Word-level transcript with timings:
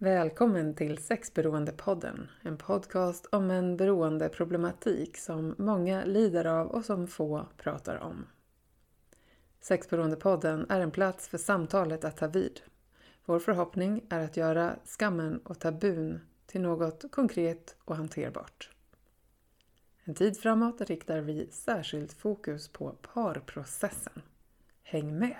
Välkommen 0.00 0.74
till 0.74 0.98
Sexberoendepodden, 0.98 2.28
en 2.42 2.56
podcast 2.56 3.26
om 3.32 3.50
en 3.50 3.76
beroendeproblematik 3.76 5.16
som 5.16 5.54
många 5.58 6.04
lider 6.04 6.44
av 6.44 6.66
och 6.66 6.84
som 6.84 7.06
få 7.06 7.46
pratar 7.56 7.96
om. 7.96 8.26
Sexberoendepodden 9.60 10.66
är 10.68 10.80
en 10.80 10.90
plats 10.90 11.28
för 11.28 11.38
samtalet 11.38 12.04
att 12.04 12.16
ta 12.16 12.26
vid. 12.26 12.60
Vår 13.24 13.38
förhoppning 13.38 14.04
är 14.08 14.24
att 14.24 14.36
göra 14.36 14.76
skammen 14.84 15.40
och 15.44 15.58
tabun 15.58 16.20
till 16.46 16.60
något 16.60 17.04
konkret 17.10 17.76
och 17.84 17.96
hanterbart. 17.96 18.70
En 20.04 20.14
tid 20.14 20.38
framåt 20.38 20.80
riktar 20.80 21.20
vi 21.20 21.48
särskilt 21.50 22.12
fokus 22.12 22.68
på 22.68 22.96
parprocessen. 23.14 24.22
Häng 24.82 25.18
med! 25.18 25.36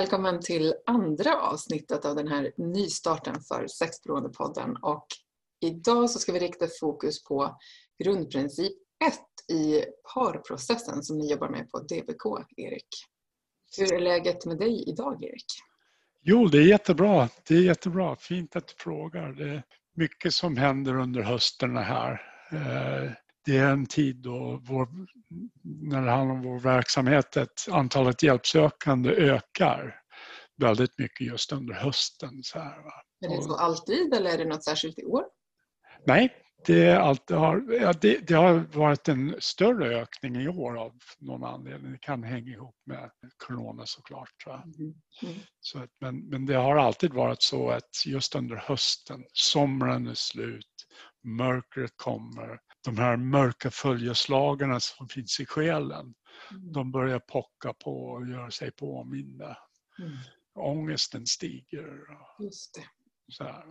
Välkommen 0.00 0.40
till 0.40 0.74
andra 0.86 1.36
avsnittet 1.40 2.04
av 2.04 2.16
den 2.16 2.28
här 2.28 2.52
nystarten 2.56 3.34
för 3.48 3.66
Sexberoendepodden. 3.66 4.76
Och 4.82 5.06
idag 5.60 6.10
så 6.10 6.18
ska 6.18 6.32
vi 6.32 6.38
rikta 6.38 6.66
fokus 6.80 7.24
på 7.24 7.58
grundprincip 8.04 8.72
1 9.04 9.14
i 9.56 9.84
parprocessen 10.14 11.02
som 11.02 11.18
ni 11.18 11.30
jobbar 11.30 11.48
med 11.48 11.70
på 11.70 11.78
DBK, 11.78 12.24
Erik. 12.56 12.88
Hur 13.78 13.92
är 13.92 14.00
läget 14.00 14.46
med 14.46 14.58
dig 14.58 14.84
idag, 14.88 15.24
Erik? 15.24 15.46
Jo, 16.22 16.48
det 16.48 16.58
är 16.58 16.66
jättebra. 16.66 17.28
Det 17.48 17.54
är 17.54 17.62
jättebra. 17.62 18.16
Fint 18.16 18.56
att 18.56 18.68
du 18.68 18.74
frågar. 18.76 19.32
Det 19.32 19.48
är 19.48 19.62
mycket 19.96 20.34
som 20.34 20.56
händer 20.56 20.96
under 20.96 21.22
hösten 21.22 21.76
här. 21.76 22.12
Eh, 22.52 23.12
det 23.44 23.58
är 23.58 23.72
en 23.72 23.86
tid 23.86 24.16
då 24.16 24.60
vår, 24.62 24.88
när 25.90 26.02
det 26.02 26.10
handlar 26.10 26.34
om 26.34 26.42
vår 26.42 26.60
verksamhet, 26.60 27.36
att 27.36 27.68
antalet 27.70 28.22
hjälpsökande 28.22 29.10
ökar 29.10 30.00
väldigt 30.56 30.98
mycket 30.98 31.26
just 31.26 31.52
under 31.52 31.74
hösten. 31.74 32.42
Så 32.42 32.58
här, 32.58 32.82
va? 32.82 32.92
Är 33.26 33.36
det 33.36 33.42
så 33.42 33.56
alltid 33.56 34.14
eller 34.14 34.30
är 34.30 34.38
det 34.38 34.44
något 34.44 34.64
särskilt 34.64 34.98
i 34.98 35.04
år? 35.04 35.24
Nej, 36.06 36.32
det, 36.66 36.92
alltid 36.92 37.36
har, 37.36 37.64
ja, 37.80 37.92
det, 37.92 38.18
det, 38.18 38.34
har 38.34 38.78
varit 38.78 39.08
en 39.08 39.36
större 39.38 40.00
ökning 40.00 40.36
i 40.36 40.48
år 40.48 40.78
av 40.78 40.92
någon 41.18 41.44
anledning. 41.44 41.92
Det 41.92 41.98
kan 41.98 42.22
hänga 42.22 42.52
ihop 42.52 42.76
med 42.86 43.10
Corona 43.46 43.82
såklart. 43.86 44.46
Mm. 44.46 44.94
Mm. 45.22 45.34
Så 45.60 45.78
att, 45.78 45.90
men, 46.00 46.28
men 46.28 46.46
det 46.46 46.54
har 46.54 46.76
alltid 46.76 47.12
varit 47.12 47.42
så 47.42 47.70
att 47.70 48.06
just 48.06 48.34
under 48.34 48.56
hösten, 48.56 49.24
sommaren 49.32 50.06
är 50.06 50.14
slut, 50.14 50.86
mörkret 51.24 51.92
kommer, 51.96 52.58
de 52.84 52.98
här 52.98 53.16
mörka 53.16 53.70
följeslagarna 53.70 54.80
som 54.80 55.08
finns 55.08 55.40
i 55.40 55.46
själen, 55.46 56.14
mm. 56.50 56.72
de 56.72 56.92
börjar 56.92 57.18
pocka 57.18 57.72
på 57.72 58.10
och 58.10 58.26
göra 58.26 58.50
sig 58.50 58.70
påminda. 58.70 59.58
Mm. 59.98 60.12
Ångesten 60.54 61.26
stiger. 61.26 62.00
Just 62.38 62.74
det. 62.74 62.84
Så 63.28 63.44
här. 63.44 63.64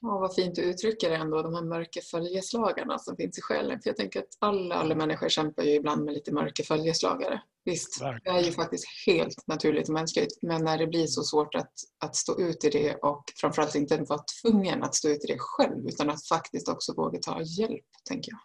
Ja, 0.00 0.18
vad 0.18 0.34
fint 0.34 0.54
du 0.54 0.62
uttrycker 0.62 1.10
det 1.10 1.16
ändå, 1.16 1.42
de 1.42 1.54
här 1.54 1.62
mörka 1.62 2.00
följeslagarna 2.10 2.98
som 2.98 3.16
finns 3.16 3.38
i 3.38 3.42
själen. 3.42 3.80
För 3.80 3.90
jag 3.90 3.96
tänker 3.96 4.20
att 4.20 4.36
alla, 4.38 4.74
alla 4.74 4.94
människor 4.94 5.28
kämpar 5.28 5.62
ju 5.62 5.70
ibland 5.74 6.04
med 6.04 6.14
lite 6.14 6.32
mörka 6.32 6.62
följeslagare. 6.62 7.42
Visst, 7.70 8.00
det 8.24 8.30
är 8.30 8.42
ju 8.42 8.52
faktiskt 8.52 8.84
helt 9.06 9.46
naturligt 9.46 9.88
och 9.88 9.94
mänskligt. 9.94 10.42
Men 10.42 10.64
när 10.64 10.78
det 10.78 10.86
blir 10.86 11.06
så 11.06 11.22
svårt 11.22 11.54
att, 11.54 11.72
att 11.98 12.16
stå 12.16 12.40
ut 12.40 12.64
i 12.64 12.70
det 12.70 12.94
och 12.94 13.24
framförallt 13.40 13.74
inte 13.74 13.96
vara 13.96 14.24
tvungen 14.42 14.82
att 14.82 14.94
stå 14.94 15.08
ut 15.08 15.24
i 15.24 15.26
det 15.26 15.38
själv 15.38 15.88
utan 15.88 16.10
att 16.10 16.26
faktiskt 16.26 16.68
också 16.68 16.94
våga 16.94 17.18
ta 17.18 17.42
hjälp, 17.42 17.84
tänker 18.04 18.32
jag. 18.32 18.40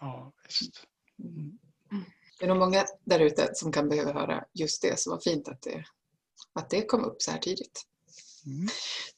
Ja, 0.00 0.32
visst. 0.48 0.84
Mm. 1.18 1.58
Det 2.38 2.44
är 2.44 2.48
nog 2.48 2.58
många 2.58 2.84
där 3.04 3.20
ute 3.20 3.50
som 3.54 3.72
kan 3.72 3.88
behöva 3.88 4.12
höra 4.12 4.44
just 4.54 4.82
det, 4.82 5.00
så 5.00 5.10
vad 5.10 5.22
fint 5.22 5.48
att 5.48 5.62
det, 5.62 5.84
att 6.52 6.70
det 6.70 6.86
kom 6.86 7.04
upp 7.04 7.22
så 7.22 7.30
här 7.30 7.38
tidigt. 7.38 7.86
Mm. 8.46 8.68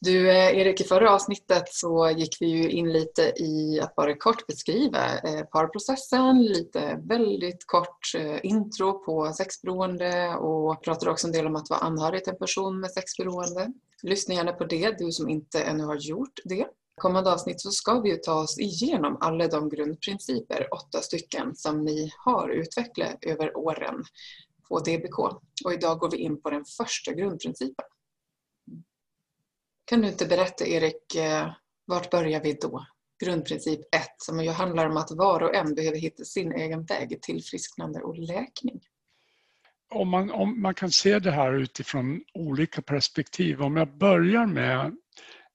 Du 0.01 0.31
eh, 0.31 0.59
Erik, 0.59 0.81
i 0.81 0.85
förra 0.85 1.15
avsnittet 1.15 1.69
så 1.69 2.11
gick 2.17 2.37
vi 2.41 2.47
ju 2.47 2.71
in 2.71 2.93
lite 2.93 3.23
i 3.23 3.81
att 3.81 3.95
bara 3.95 4.17
kort 4.17 4.47
beskriva 4.47 5.19
eh, 5.19 5.45
parprocessen, 5.45 6.45
lite 6.45 7.01
väldigt 7.05 7.67
kort 7.67 8.15
eh, 8.17 8.39
intro 8.43 9.05
på 9.05 9.33
sexberoende 9.33 10.35
och 10.35 10.83
pratade 10.83 11.11
också 11.11 11.27
en 11.27 11.33
del 11.33 11.47
om 11.47 11.57
att 11.57 11.71
vara 11.71 11.81
anhörig 11.81 12.25
till 12.25 12.33
en 12.33 12.39
person 12.39 12.81
med 12.81 12.91
sexberoende. 12.91 13.73
Lyssna 14.03 14.35
gärna 14.35 14.53
på 14.53 14.65
det, 14.65 14.99
du 14.99 15.12
som 15.12 15.29
inte 15.29 15.62
ännu 15.62 15.85
har 15.85 15.97
gjort 15.97 16.41
det. 16.45 16.67
kommande 17.01 17.33
avsnitt 17.33 17.61
så 17.61 17.71
ska 17.71 18.01
vi 18.01 18.11
ju 18.11 18.17
ta 18.17 18.35
oss 18.35 18.59
igenom 18.59 19.17
alla 19.21 19.49
de 19.49 19.69
grundprinciper, 19.69 20.69
åtta 20.75 21.01
stycken, 21.01 21.56
som 21.56 21.85
ni 21.85 22.12
har 22.19 22.49
utvecklat 22.49 23.25
över 23.25 23.56
åren 23.56 24.05
på 24.69 24.79
DBK. 24.79 25.19
Och 25.65 25.73
idag 25.73 25.99
går 25.99 26.11
vi 26.11 26.17
in 26.17 26.43
på 26.43 26.51
den 26.51 26.65
första 26.65 27.12
grundprincipen. 27.12 27.85
Kan 29.84 30.00
du 30.00 30.09
inte 30.09 30.27
berätta 30.27 30.67
Erik, 30.67 31.15
eh, 31.15 31.53
vart 31.87 32.11
börjar 32.11 32.41
vi 32.41 32.53
då? 32.53 32.87
Grundprincip 33.25 33.81
1 33.95 34.03
som 34.19 34.45
ju 34.45 34.50
handlar 34.50 34.87
om 34.87 34.97
att 34.97 35.11
var 35.11 35.43
och 35.43 35.55
en 35.55 35.75
behöver 35.75 35.99
hitta 35.99 36.25
sin 36.25 36.53
egen 36.53 36.84
väg 36.84 37.22
till 37.22 37.45
frisknande 37.45 38.00
och 38.00 38.19
läkning. 38.19 38.81
Om 39.91 40.09
man, 40.09 40.31
om 40.31 40.62
man 40.62 40.75
kan 40.75 40.91
se 40.91 41.19
det 41.19 41.31
här 41.31 41.53
utifrån 41.53 42.25
olika 42.34 42.83
perspektiv. 42.83 43.62
Om 43.62 43.77
jag 43.77 43.99
börjar 43.99 44.47
med 44.47 44.97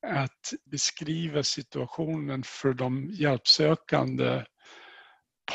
att 0.07 0.53
beskriva 0.71 1.43
situationen 1.43 2.43
för 2.43 2.73
de 2.73 3.09
hjälpsökande 3.11 4.43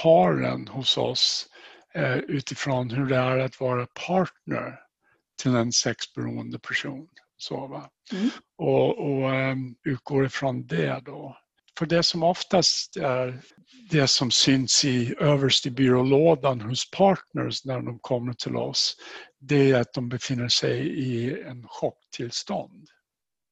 paren 0.02 0.68
hos 0.68 0.98
oss 0.98 1.48
eh, 1.94 2.16
utifrån 2.16 2.90
hur 2.90 3.06
det 3.06 3.16
är 3.16 3.38
att 3.38 3.60
vara 3.60 3.86
partner 3.86 4.80
till 5.42 5.54
en 5.54 5.72
sexberoende 5.72 6.58
person. 6.58 7.08
Så? 7.36 7.90
Mm. 8.12 8.30
Och, 8.59 8.98
och 8.98 9.31
um, 9.31 9.76
utgår 9.84 10.26
ifrån 10.26 10.66
det 10.66 11.00
då. 11.04 11.37
För 11.78 11.87
det 11.87 12.03
som 12.03 12.22
oftast 12.22 12.97
är 12.97 13.41
det 13.91 14.09
som 14.09 14.31
syns 14.31 14.84
i 14.84 15.15
överst 15.20 15.66
i 15.66 15.70
byrålådan 15.70 16.60
hos 16.60 16.91
partners 16.91 17.64
när 17.64 17.81
de 17.81 17.98
kommer 17.98 18.32
till 18.32 18.56
oss, 18.56 18.97
det 19.41 19.70
är 19.70 19.81
att 19.81 19.93
de 19.93 20.09
befinner 20.09 20.48
sig 20.48 20.88
i 20.98 21.43
en 21.43 21.69
chocktillstånd. 21.69 22.88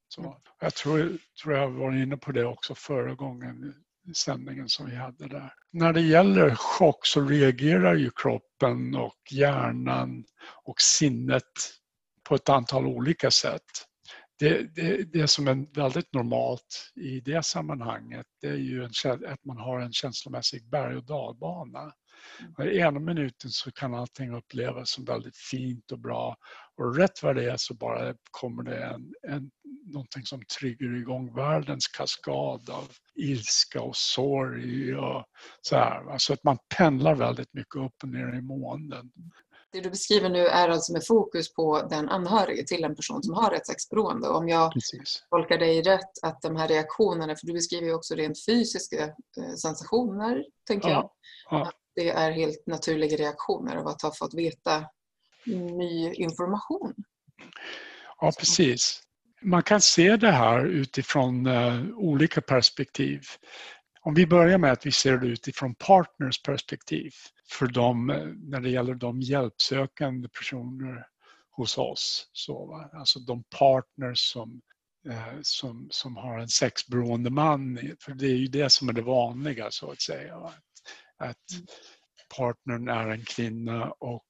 Så, 0.09 0.37
jag 0.61 0.75
tror, 0.75 1.19
tror 1.43 1.57
jag 1.57 1.71
var 1.71 1.93
inne 1.93 2.17
på 2.17 2.33
det 2.33 2.45
också 2.45 2.75
förra 2.75 3.15
gången 3.15 3.75
i 4.11 4.15
sändningen 4.15 4.69
som 4.69 4.87
vi 4.91 4.97
hade 4.97 5.29
där. 5.29 5.55
När 5.71 5.93
det 5.93 6.01
gäller 6.01 6.55
chock 6.55 7.07
så 7.07 7.21
reagerar 7.21 7.95
ju 7.95 8.11
kroppen 8.11 8.94
och 8.94 9.19
hjärnan 9.31 10.25
och 10.65 10.81
sinnet 10.81 11.43
på 12.29 12.35
ett 12.35 12.49
antal 12.49 12.87
olika 12.87 13.31
sätt. 13.31 13.87
Det, 14.43 14.75
det, 14.75 15.12
det 15.12 15.29
som 15.29 15.49
är 15.49 15.75
väldigt 15.75 16.12
normalt 16.12 16.93
i 16.94 17.21
det 17.21 17.44
sammanhanget 17.44 18.27
det 18.41 18.49
är 18.49 18.56
ju 18.56 18.85
en, 18.85 18.91
att 19.27 19.44
man 19.44 19.56
har 19.56 19.81
en 19.81 19.93
känslomässig 19.93 20.71
berg 20.71 20.97
och 20.97 21.05
dalbana. 21.05 21.93
I 22.73 22.79
ena 22.79 23.00
minuten 23.00 23.50
så 23.50 23.73
kan 23.73 23.94
allting 23.94 24.35
upplevas 24.35 24.91
som 24.91 25.05
väldigt 25.05 25.37
fint 25.37 25.93
och 25.93 25.99
bra 25.99 26.37
och 26.77 26.97
rätt 26.97 27.23
vad 27.23 27.37
det 27.37 27.50
är 27.50 27.56
så 27.56 27.75
bara 27.75 28.15
kommer 28.31 28.62
det 28.62 28.85
en, 28.85 29.15
en, 29.29 29.50
någonting 29.87 30.23
som 30.23 30.43
triggar 30.59 30.97
igång 30.97 31.35
världens 31.35 31.88
kaskad 31.88 32.71
av 32.71 32.88
ilska 33.15 33.83
och 33.83 33.97
sorg 33.97 34.97
och 34.97 35.25
så 35.61 35.77
här. 35.77 36.12
Alltså 36.12 36.33
att 36.33 36.45
man 36.45 36.59
pendlar 36.77 37.15
väldigt 37.15 37.55
mycket 37.55 37.77
upp 37.77 38.03
och 38.03 38.09
ner 38.09 38.35
i 38.35 38.43
månen. 38.43 39.12
Det 39.73 39.81
du 39.81 39.91
beskriver 39.91 40.31
nu 40.31 40.47
är 40.47 40.69
alltså 40.69 40.93
med 40.93 41.07
fokus 41.07 41.55
på 41.55 41.87
den 41.91 42.09
anhörige 42.09 42.65
till 42.65 42.85
en 42.85 42.97
person 42.97 43.23
som 43.23 43.35
har 43.35 43.53
ett 43.53 43.67
sexberoende. 43.67 44.29
Om 44.29 44.49
jag 44.49 44.73
Precis. 44.73 45.25
tolkar 45.31 45.59
dig 45.59 45.83
rätt 45.83 46.11
att 46.23 46.43
de 46.43 46.57
här 46.57 46.69
reaktionerna, 46.69 47.37
för 47.37 47.47
du 47.47 47.53
beskriver 47.53 47.87
ju 47.87 47.95
också 47.95 48.15
rent 48.15 48.45
fysiska 48.45 49.05
eh, 49.05 49.55
sensationer, 49.63 50.45
tänker 50.67 50.89
ja. 50.89 50.95
jag. 51.51 51.61
Ja. 51.61 51.73
Det 51.95 52.11
är 52.11 52.31
helt 52.31 52.67
naturliga 52.67 53.17
reaktioner 53.17 53.77
av 53.77 53.87
att 53.87 54.03
ha 54.03 54.13
fått 54.15 54.35
veta 54.35 54.85
ny 55.47 56.13
information. 56.15 56.95
Ja, 58.21 58.33
precis. 58.39 59.03
Man 59.43 59.63
kan 59.63 59.81
se 59.81 60.17
det 60.17 60.31
här 60.31 60.67
utifrån 60.67 61.47
uh, 61.47 61.97
olika 61.97 62.41
perspektiv. 62.41 63.21
Om 64.04 64.14
vi 64.14 64.26
börjar 64.26 64.58
med 64.58 64.72
att 64.72 64.87
vi 64.87 64.93
ser 64.93 65.19
det 65.19 65.26
utifrån 65.26 65.75
partners 65.75 66.43
perspektiv 66.43 67.12
för 67.50 67.66
dem 67.66 68.10
eh, 68.10 68.26
när 68.26 68.60
det 68.60 68.70
gäller 68.70 68.94
de 68.94 69.20
hjälpsökande 69.20 70.28
personer 70.28 71.06
hos 71.50 71.78
oss. 71.78 72.31
Så, 72.32 72.88
alltså 72.93 73.19
de 73.19 73.44
partners 73.58 74.32
som, 74.32 74.60
eh, 75.08 75.38
som, 75.43 75.88
som 75.90 76.16
har 76.16 76.38
en 76.38 76.49
sexberoende 76.49 77.31
man. 77.31 77.78
För 78.00 78.12
det 78.12 78.26
är 78.26 78.37
ju 78.37 78.46
det 78.46 78.70
som 78.70 78.88
är 78.88 78.93
det 78.93 79.02
vanliga 79.02 79.70
så 79.70 79.90
att 79.90 80.00
säga. 80.00 80.37
Att, 80.37 80.54
att 81.19 81.52
mm. 81.52 81.66
partnern 82.37 82.88
är 82.88 83.08
en 83.08 83.25
kvinna 83.25 83.90
och 83.90 84.26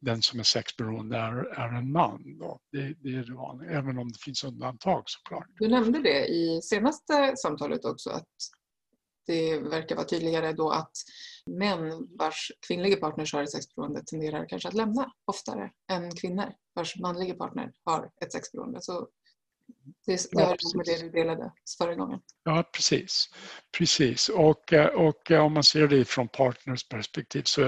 den 0.00 0.22
som 0.22 0.38
är 0.38 0.44
sexberoende 0.44 1.16
är, 1.16 1.60
är 1.60 1.78
en 1.78 1.92
man. 1.92 2.38
Då. 2.38 2.60
Det, 2.72 2.94
det 3.02 3.08
är 3.08 3.24
det 3.24 3.34
vanliga, 3.34 3.70
även 3.70 3.98
om 3.98 4.12
det 4.12 4.18
finns 4.18 4.44
undantag 4.44 5.02
såklart. 5.06 5.46
Du 5.58 5.68
nämnde 5.68 6.02
det 6.02 6.26
i 6.26 6.60
senaste 6.62 7.34
samtalet 7.36 7.84
också 7.84 8.10
att 8.10 8.34
det 9.26 9.58
verkar 9.58 9.96
vara 9.96 10.06
tydligare 10.06 10.52
då 10.52 10.70
att 10.70 10.92
män 11.46 12.08
vars 12.18 12.52
kvinnliga 12.66 12.96
partners 12.96 13.32
har 13.32 13.42
ett 13.42 13.50
sexberoende 13.50 14.02
tenderar 14.04 14.48
kanske 14.48 14.68
att 14.68 14.74
lämna 14.74 15.12
oftare 15.24 15.70
än 15.92 16.16
kvinnor 16.16 16.52
vars 16.74 16.96
manliga 16.96 17.34
partner 17.34 17.72
har 17.84 18.10
ett 18.24 18.32
sexberoende. 18.32 18.82
Så 18.82 19.08
det, 20.06 20.28
det 20.32 20.42
ihop 20.42 20.74
med 20.74 20.86
det 20.86 21.02
du 21.02 21.10
delade 21.10 21.52
förra 21.78 21.94
gången. 21.94 22.20
Ja, 22.44 22.70
precis. 22.72 23.28
precis. 23.78 24.28
Och, 24.28 24.72
och 24.94 25.30
om 25.30 25.52
man 25.52 25.64
ser 25.64 25.88
det 25.88 26.04
från 26.04 26.28
partners 26.28 26.88
perspektiv 26.88 27.42
så 27.44 27.62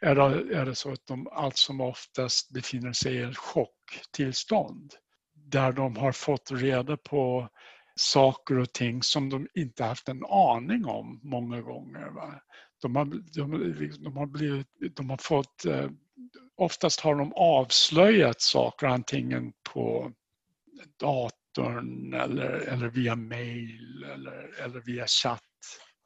är 0.00 0.14
det, 0.14 0.56
är 0.56 0.64
det 0.64 0.74
så 0.74 0.92
att 0.92 1.06
de 1.06 1.28
allt 1.32 1.56
som 1.56 1.80
oftast 1.80 2.50
befinner 2.50 2.92
sig 2.92 3.14
i 3.14 3.22
ett 3.22 3.36
chocktillstånd 3.36 4.94
där 5.34 5.72
de 5.72 5.96
har 5.96 6.12
fått 6.12 6.50
reda 6.50 6.96
på 6.96 7.48
saker 7.98 8.58
och 8.58 8.72
ting 8.72 9.02
som 9.02 9.28
de 9.30 9.48
inte 9.54 9.84
haft 9.84 10.08
en 10.08 10.24
aning 10.24 10.86
om 10.86 11.20
många 11.22 11.60
gånger. 11.60 12.10
Va? 12.10 12.40
De, 12.82 12.96
har, 12.96 13.04
de, 13.04 13.92
de, 14.04 14.16
har 14.16 14.26
blivit, 14.26 14.66
de 14.96 15.10
har 15.10 15.16
fått, 15.16 15.64
eh, 15.64 15.90
oftast 16.56 17.00
har 17.00 17.14
de 17.14 17.32
avslöjat 17.32 18.40
saker 18.40 18.86
antingen 18.86 19.52
på 19.74 20.12
datorn 21.00 22.14
eller, 22.14 22.50
eller 22.50 22.88
via 22.88 23.16
mail 23.16 24.04
eller, 24.14 24.64
eller 24.64 24.80
via 24.80 25.06
chatt. 25.06 25.47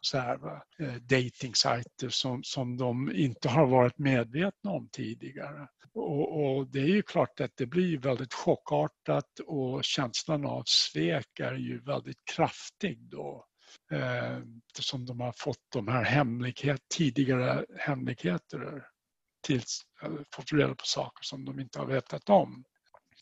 Så 0.04 0.18
här, 0.18 0.36
va? 0.36 0.62
Eh, 0.78 2.08
som, 2.08 2.42
som 2.44 2.76
de 2.76 3.12
inte 3.12 3.48
har 3.48 3.66
varit 3.66 3.98
medvetna 3.98 4.70
om 4.70 4.88
tidigare. 4.92 5.68
Och, 5.94 6.44
och, 6.44 6.66
det 6.66 6.80
är 6.80 6.86
ju 6.86 7.02
klart 7.02 7.40
att 7.40 7.56
det 7.56 7.66
blir 7.66 7.98
väldigt 7.98 8.34
chockartat 8.34 9.40
och 9.46 9.84
känslan 9.84 10.46
av 10.46 10.62
svek 10.66 11.40
är 11.40 11.54
ju 11.54 11.80
väldigt 11.80 12.24
kraftig 12.34 12.98
då. 12.98 13.46
Eh, 13.92 14.38
eftersom 14.68 15.06
de 15.06 15.20
har 15.20 15.32
fått 15.36 15.70
de 15.72 15.88
här 15.88 16.04
hemlighet, 16.04 16.80
tidigare 16.94 17.66
hemligheter 17.78 18.84
tills, 19.46 19.82
fått 20.34 20.52
reda 20.52 20.74
på 20.74 20.84
saker 20.86 21.22
som 21.22 21.44
de 21.44 21.60
inte 21.60 21.78
har 21.78 21.86
vetat 21.86 22.28
om. 22.28 22.64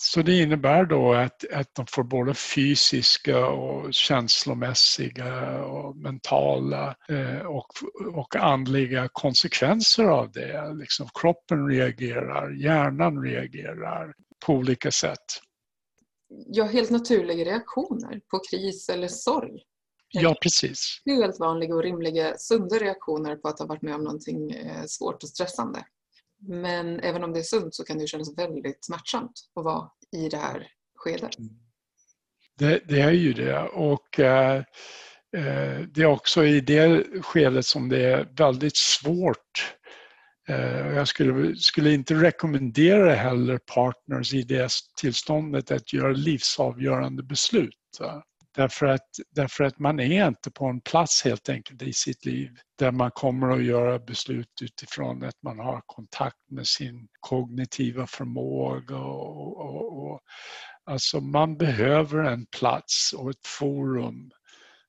Så 0.02 0.23
det 0.23 0.43
innebär 0.43 0.85
då 0.85 1.12
att, 1.12 1.44
att 1.52 1.75
de 1.75 1.87
får 1.87 2.02
både 2.02 2.35
fysiska 2.35 3.47
och 3.47 3.94
känslomässiga 3.94 5.61
och 5.64 5.97
mentala 5.97 6.97
eh, 7.08 7.47
och, 7.47 7.67
och 8.14 8.37
andliga 8.37 9.08
konsekvenser 9.12 10.05
av 10.05 10.32
det. 10.32 10.75
Liksom 10.75 11.08
kroppen 11.14 11.69
reagerar, 11.69 12.50
hjärnan 12.50 13.23
reagerar 13.23 14.14
på 14.47 14.52
olika 14.52 14.91
sätt. 14.91 15.25
Ja, 16.46 16.64
helt 16.64 16.91
naturliga 16.91 17.44
reaktioner 17.44 18.20
på 18.31 18.41
kris 18.50 18.88
eller 18.88 19.08
sorg. 19.08 19.62
Ja, 20.12 20.37
precis. 20.43 21.03
Helt 21.06 21.41
vanliga 21.41 21.75
och 21.75 21.82
rimliga, 21.82 22.38
sunda 22.38 22.79
reaktioner 22.79 23.37
på 23.37 23.49
att 23.49 23.58
ha 23.58 23.67
varit 23.67 23.82
med 23.82 23.94
om 23.94 24.05
någonting 24.05 24.50
eh, 24.50 24.85
svårt 24.87 25.23
och 25.23 25.29
stressande. 25.29 25.85
Men 26.41 27.01
även 27.01 27.25
om 27.25 27.33
det 27.33 27.39
är 27.39 27.43
sunt 27.43 27.75
så 27.75 27.85
kan 27.85 27.99
det 27.99 28.07
kännas 28.07 28.39
väldigt 28.39 28.85
smärtsamt 28.85 29.33
att 29.55 29.65
vara 29.65 29.91
i 30.17 30.29
det 30.29 30.37
här 30.37 30.67
skedet. 30.95 31.39
Mm. 31.39 31.51
Det, 32.59 32.81
det 32.89 33.01
är 33.01 33.11
ju 33.11 33.33
det 33.33 33.59
och 33.63 34.21
eh, 34.21 34.57
eh 35.37 35.81
det 35.95 36.03
är 36.03 36.07
också 36.07 36.45
i 36.45 36.61
det 36.61 37.07
skedet 37.23 37.67
som 37.67 37.89
det 37.89 38.05
är 38.05 38.29
väldigt 38.37 38.77
svårt 38.77 39.75
eh, 40.49 40.95
jag 40.95 41.09
skulle, 41.09 41.57
skulle 41.57 41.93
inte 41.93 42.15
rekommendera 42.15 43.15
heller 43.15 43.59
partners 43.59 44.35
i 44.35 44.43
det 44.43 44.73
tillståndet 45.01 45.71
att 45.71 45.93
göra 45.93 46.13
livsavgörande 46.13 47.23
beslut. 47.23 48.01
Därför 48.55 48.87
att, 48.87 49.08
därför 49.31 49.64
att 49.64 49.79
man 49.79 50.00
är 50.00 50.29
inte 50.29 50.50
på 50.50 50.67
en 50.67 50.81
plats 50.81 51.25
helt 51.25 51.49
enkelt 51.49 51.82
i 51.82 51.93
sitt 51.93 52.25
liv 52.25 52.50
där 52.79 52.93
man 52.93 53.11
kommer 53.11 53.50
att 53.50 53.64
göra 53.64 53.99
beslut 53.99 54.62
utifrån 54.62 55.25
att 55.25 55.43
man 55.43 55.58
har 55.58 55.82
kontakt 55.87 56.50
med 56.50 56.67
sin 56.67 57.08
kognitiva 57.20 58.06
förmåga. 58.06 58.97
Och, 58.97 59.61
och, 59.61 60.06
och, 60.06 60.20
alltså 60.85 61.20
man 61.20 61.56
behöver 61.56 62.25
en 62.25 62.47
plats 62.47 63.12
och 63.12 63.31
ett 63.31 63.47
forum 63.47 64.31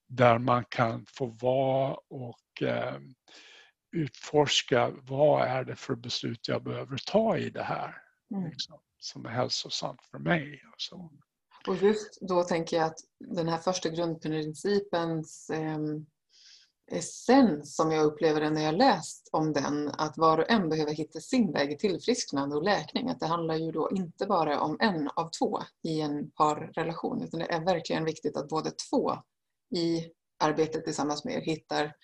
där 0.07 0.37
man 0.39 0.65
kan 0.69 1.05
få 1.17 1.25
vara 1.25 1.97
och 2.09 2.61
eh, 2.61 2.99
utforska 3.91 4.91
vad 5.01 5.47
är 5.47 5.63
det 5.63 5.75
för 5.75 5.95
beslut 5.95 6.47
jag 6.47 6.63
behöver 6.63 6.97
ta 6.97 7.37
i 7.37 7.49
det 7.49 7.63
här 7.63 7.95
mm. 8.31 8.49
liksom, 8.49 8.79
som 8.97 9.25
är 9.25 9.29
hälsosamt 9.29 10.05
för 10.11 10.19
mig. 10.19 10.61
Och 10.73 10.81
så. 10.81 11.11
Och 11.67 11.75
just 11.75 12.17
då 12.21 12.43
tänker 12.43 12.77
jag 12.77 12.85
att 12.85 12.99
den 13.19 13.47
här 13.47 13.57
första 13.57 13.89
grundprincipens 13.89 15.49
eh, 15.49 15.77
essens 16.91 17.75
som 17.75 17.91
jag 17.91 18.05
upplever 18.05 18.49
när 18.49 18.61
jag 18.61 18.75
läst 18.75 19.29
om 19.31 19.53
den, 19.53 19.89
att 19.89 20.17
var 20.17 20.37
och 20.37 20.51
en 20.51 20.69
behöver 20.69 20.93
hitta 20.93 21.19
sin 21.19 21.51
väg 21.51 21.71
i 21.71 21.77
tillfrisknande 21.77 22.55
och 22.55 22.63
läkning. 22.63 23.09
Att 23.09 23.19
det 23.19 23.25
handlar 23.25 23.55
ju 23.55 23.71
då 23.71 23.89
inte 23.91 24.25
bara 24.25 24.61
om 24.61 24.77
en 24.79 25.09
av 25.15 25.29
två 25.39 25.59
i 25.83 26.01
en 26.01 26.31
parrelation, 26.31 27.23
utan 27.23 27.39
det 27.39 27.51
är 27.51 27.65
verkligen 27.65 28.05
viktigt 28.05 28.37
att 28.37 28.47
båda 28.47 28.71
två 28.89 29.11
i 29.75 30.11
arbetet 30.39 30.85
tillsammans 30.85 31.25
med 31.25 31.33
er 31.33 31.41
hittar 31.41 31.95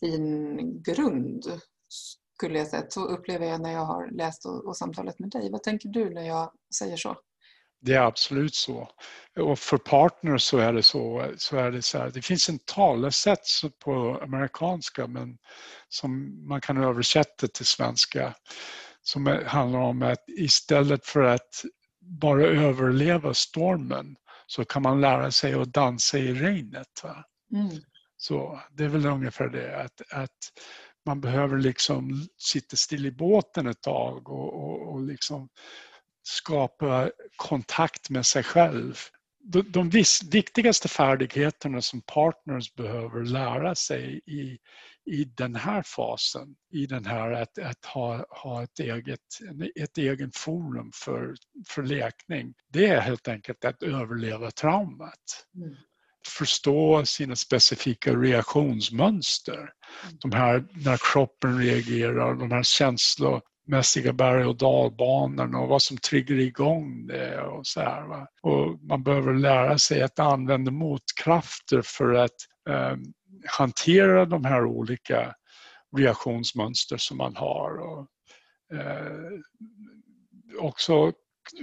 sin 0.00 0.82
grund, 0.82 1.60
skulle 2.38 2.58
jag 2.58 2.68
säga. 2.68 2.86
Så 2.88 3.04
upplever 3.04 3.46
jag 3.46 3.60
när 3.60 3.72
jag 3.72 3.84
har 3.84 4.10
läst 4.10 4.46
och, 4.46 4.64
och 4.64 4.76
samtalat 4.76 5.18
med 5.18 5.30
dig. 5.30 5.50
Vad 5.50 5.62
tänker 5.62 5.88
du 5.88 6.10
när 6.10 6.26
jag 6.26 6.52
säger 6.78 6.96
så? 6.96 7.16
Det 7.86 7.94
är 7.94 8.00
absolut 8.00 8.54
så. 8.54 8.88
Och 9.40 9.58
för 9.58 9.78
partners 9.78 10.42
så 10.42 10.58
är 10.58 10.72
det 10.72 10.82
så, 10.82 11.32
så 11.36 11.56
är 11.56 11.70
det 11.70 11.82
så 11.82 11.98
här, 11.98 12.10
det 12.10 12.22
finns 12.22 12.48
en 12.48 12.58
talesätt 12.58 13.40
på 13.84 14.20
amerikanska 14.22 15.06
men 15.06 15.38
som 15.88 16.42
man 16.48 16.60
kan 16.60 16.84
översätta 16.84 17.48
till 17.48 17.66
svenska 17.66 18.34
som 19.02 19.26
handlar 19.46 19.80
om 19.80 20.02
att 20.02 20.24
istället 20.26 21.06
för 21.06 21.22
att 21.22 21.64
bara 22.00 22.42
överleva 22.42 23.34
stormen 23.34 24.16
så 24.46 24.64
kan 24.64 24.82
man 24.82 25.00
lära 25.00 25.30
sig 25.30 25.54
att 25.54 25.72
dansa 25.72 26.18
i 26.18 26.34
regnet. 26.34 27.02
Mm. 27.52 27.70
Så 28.16 28.60
det 28.70 28.84
är 28.84 28.88
väl 28.88 29.06
ungefär 29.06 29.48
det 29.48 29.80
att, 29.80 30.12
att 30.12 30.52
man 31.06 31.20
behöver 31.20 31.58
liksom 31.58 32.26
sitta 32.38 32.76
still 32.76 33.06
i 33.06 33.10
båten 33.10 33.66
ett 33.66 33.82
tag 33.82 34.28
och, 34.28 34.54
och, 34.54 34.92
och 34.92 35.00
liksom 35.00 35.48
skapa 36.26 37.10
kontakt 37.36 38.10
med 38.10 38.26
sig 38.26 38.42
själv. 38.42 38.98
De, 39.44 39.62
de 39.72 39.90
viktigaste 40.30 40.88
färdigheterna 40.88 41.82
som 41.82 42.02
partners 42.02 42.74
behöver 42.74 43.24
lära 43.24 43.74
sig 43.74 44.20
i, 44.26 44.58
i 45.10 45.24
den 45.24 45.54
här 45.54 45.82
fasen, 45.82 46.56
i 46.72 46.86
den 46.86 47.06
här 47.06 47.32
att, 47.32 47.58
att 47.58 47.84
ha, 47.84 48.26
ha 48.42 48.62
ett, 48.62 48.78
eget, 48.78 49.20
ett 49.80 49.98
egen 49.98 50.30
forum 50.34 50.90
för, 50.94 51.34
för 51.68 51.82
lekning, 51.82 52.54
det 52.68 52.86
är 52.86 53.00
helt 53.00 53.28
enkelt 53.28 53.64
att 53.64 53.82
överleva 53.82 54.50
traumat. 54.50 55.46
Mm 55.56 55.76
förstå 56.28 57.04
sina 57.04 57.36
specifika 57.36 58.12
reaktionsmönster. 58.14 59.58
Mm. 59.58 60.16
De 60.20 60.32
här 60.32 60.64
när 60.84 61.12
kroppen 61.12 61.58
reagerar, 61.58 62.34
de 62.34 62.50
här 62.50 62.62
känslor, 62.62 63.40
mässiga 63.66 64.12
berg 64.12 64.44
och 64.44 64.56
dalbanorna 64.56 65.58
och 65.58 65.68
vad 65.68 65.82
som 65.82 65.96
triggar 65.96 66.36
igång 66.36 67.06
det 67.06 67.40
och 67.40 67.66
så 67.66 67.80
här. 67.80 68.06
Va? 68.06 68.28
Och 68.42 68.82
man 68.82 69.02
behöver 69.02 69.34
lära 69.34 69.78
sig 69.78 70.02
att 70.02 70.18
använda 70.18 70.70
motkrafter 70.70 71.82
för 71.84 72.14
att 72.14 72.36
eh, 72.68 72.96
hantera 73.46 74.24
de 74.24 74.44
här 74.44 74.64
olika 74.64 75.34
reaktionsmönster 75.96 76.96
som 76.96 77.16
man 77.16 77.36
har. 77.36 77.78
Och, 77.78 78.06
eh, 78.76 79.40
också 80.58 81.12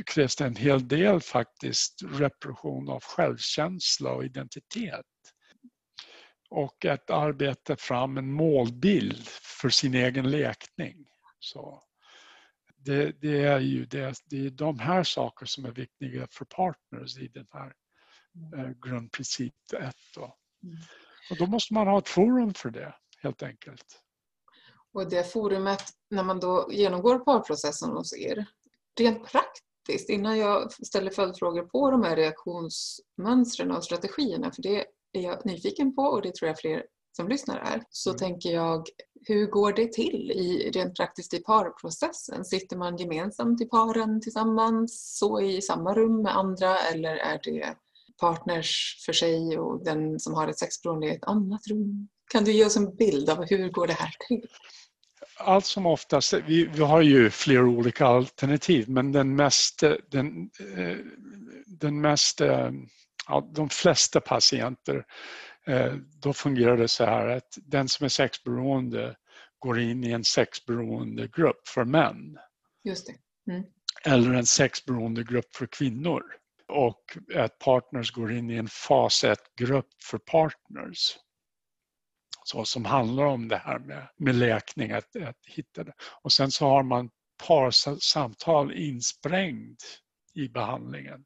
krävs 0.05 0.36
det 0.36 0.45
en 0.45 0.55
hel 0.55 0.88
del 0.88 1.22
faktiskt 1.22 2.01
repression 2.03 2.89
av 2.89 3.03
självkänsla 3.03 4.12
och 4.12 4.25
identitet. 4.25 5.05
Och 6.50 6.86
att 6.86 7.10
arbeta 7.10 7.75
fram 7.75 8.17
en 8.17 8.31
målbild 8.31 9.27
för 9.62 9.69
sin 9.69 9.93
egen 9.93 10.31
läkning. 10.31 11.05
Så 11.39 11.83
det, 12.86 13.22
det, 13.22 13.44
är 13.44 13.60
ju 13.60 13.86
det, 13.86 14.13
det 14.25 14.46
är 14.46 14.50
de 14.50 14.80
här 14.80 15.04
sakerna 15.04 15.48
som 15.48 15.66
är 15.66 15.72
viktiga 15.72 16.28
för 16.32 16.46
partners 16.46 17.18
i 17.18 17.28
den 17.28 17.48
här 17.52 17.74
eh, 18.58 18.72
grundprincip 18.86 19.54
1. 19.74 19.96
Då. 20.16 20.22
Mm. 20.63 20.78
Och 21.32 21.38
då 21.38 21.46
måste 21.46 21.74
man 21.74 21.88
ha 21.88 21.98
ett 21.98 22.10
forum 22.10 22.54
för 22.54 22.70
det 22.70 22.96
helt 23.22 23.44
enkelt. 23.44 24.00
Och 24.94 25.10
det 25.10 25.32
forumet, 25.32 25.84
när 26.10 26.24
man 26.24 26.40
då 26.40 26.70
genomgår 26.72 27.20
parprocessen 27.20 27.90
hos 27.90 28.18
er, 28.18 28.46
rent 29.00 29.28
praktiskt, 29.28 30.10
innan 30.10 30.38
jag 30.38 30.72
ställer 30.72 31.12
följdfrågor 31.12 31.63
på 31.63 31.92
de 31.92 32.04
här 32.04 32.16
reaktionsmönstren 32.16 33.72
och 33.72 33.84
strategierna, 33.84 34.52
för 34.52 34.62
det 34.62 34.86
är 35.12 35.22
jag 35.22 35.46
nyfiken 35.46 35.96
på 35.96 36.02
och 36.02 36.22
det 36.22 36.36
tror 36.36 36.48
jag 36.48 36.60
fler 36.60 36.86
som 37.15 37.27
lyssnar 37.27 37.58
är, 37.58 37.84
så 37.89 38.10
mm. 38.10 38.17
tänker 38.17 38.50
jag 38.50 38.88
hur 39.25 39.48
går 39.48 39.74
det 39.74 39.93
till 39.93 40.32
i, 40.32 40.72
rent 40.74 40.98
praktiskt 40.98 41.34
i 41.34 41.39
parprocessen? 41.39 42.46
Sitter 42.46 42.77
man 42.77 42.98
gemensamt 42.98 43.62
i 43.62 43.65
paren 43.65 44.22
tillsammans, 44.22 45.17
så 45.17 45.41
i 45.41 45.62
samma 45.62 45.93
rum 45.93 46.22
med 46.22 46.38
andra 46.38 46.79
eller 46.79 47.15
är 47.15 47.39
det 47.43 47.75
partners 48.22 49.03
för 49.05 49.13
sig 49.13 49.60
och 49.60 49.84
den 49.84 50.20
som 50.20 50.34
har 50.34 50.48
ett 50.48 50.60
sexberoende 50.60 51.08
i 51.08 51.15
ett 51.15 51.24
annat 51.24 51.67
rum? 51.67 52.08
Kan 52.32 52.43
du 52.43 52.51
ge 52.51 52.65
oss 52.65 52.77
en 52.77 52.96
bild 52.96 53.29
av 53.29 53.46
hur 53.46 53.70
går 53.70 53.88
det 53.88 53.93
här 53.93 54.15
till? 54.27 54.48
Allt 55.38 55.65
som 55.65 55.86
oftast, 55.86 56.34
vi, 56.34 56.65
vi 56.65 56.84
har 56.84 57.01
ju 57.01 57.29
flera 57.29 57.65
olika 57.65 58.05
alternativ 58.05 58.89
men 58.89 59.12
den 59.12 59.36
mest, 59.36 59.84
den, 60.12 60.50
eh, 60.77 60.98
den 61.65 62.01
mest, 62.01 62.41
eh, 62.41 62.72
ja, 63.27 63.51
de 63.55 63.70
flesta 63.70 64.22
patienter 64.22 65.05
då 66.22 66.34
fungerar 66.34 66.77
det 66.77 66.88
så 66.88 67.05
här 67.05 67.27
att 67.27 67.58
den 67.65 67.89
som 67.89 68.05
är 68.05 68.10
sexberoende 68.10 69.15
går 69.60 69.79
in 69.79 70.03
i 70.03 70.12
en 70.12 70.24
sexberoende 70.24 71.27
grupp 71.27 71.67
för 71.67 71.86
män. 71.86 72.38
Just 72.84 73.10
mm. 73.50 73.63
Eller 74.05 74.34
en 74.34 74.46
sexberoende 74.46 75.24
grupp 75.24 75.55
för 75.55 75.65
kvinnor. 75.65 76.24
Och 76.67 77.17
att 77.36 77.60
partners 77.60 78.12
går 78.12 78.32
in 78.32 78.50
i 78.50 78.55
en 78.55 78.67
fas 78.67 79.24
1-grupp 79.24 79.88
för 80.03 80.17
partners. 80.17 81.17
Så 82.46 82.65
som 82.65 82.86
handlar 82.86 83.24
om 83.24 83.48
det 83.48 83.58
här 83.58 83.79
med, 83.79 84.08
med 84.17 84.36
läkning, 84.36 84.91
att, 84.91 85.15
att 85.15 85.38
hitta 85.48 85.84
det. 85.84 85.93
Och 86.22 86.32
sen 86.32 86.51
så 86.51 86.67
har 86.67 86.84
man 86.84 87.10
parsamtal 87.48 88.74
insprängt 88.74 89.84
i 90.34 90.50
behandlingen. 90.50 91.25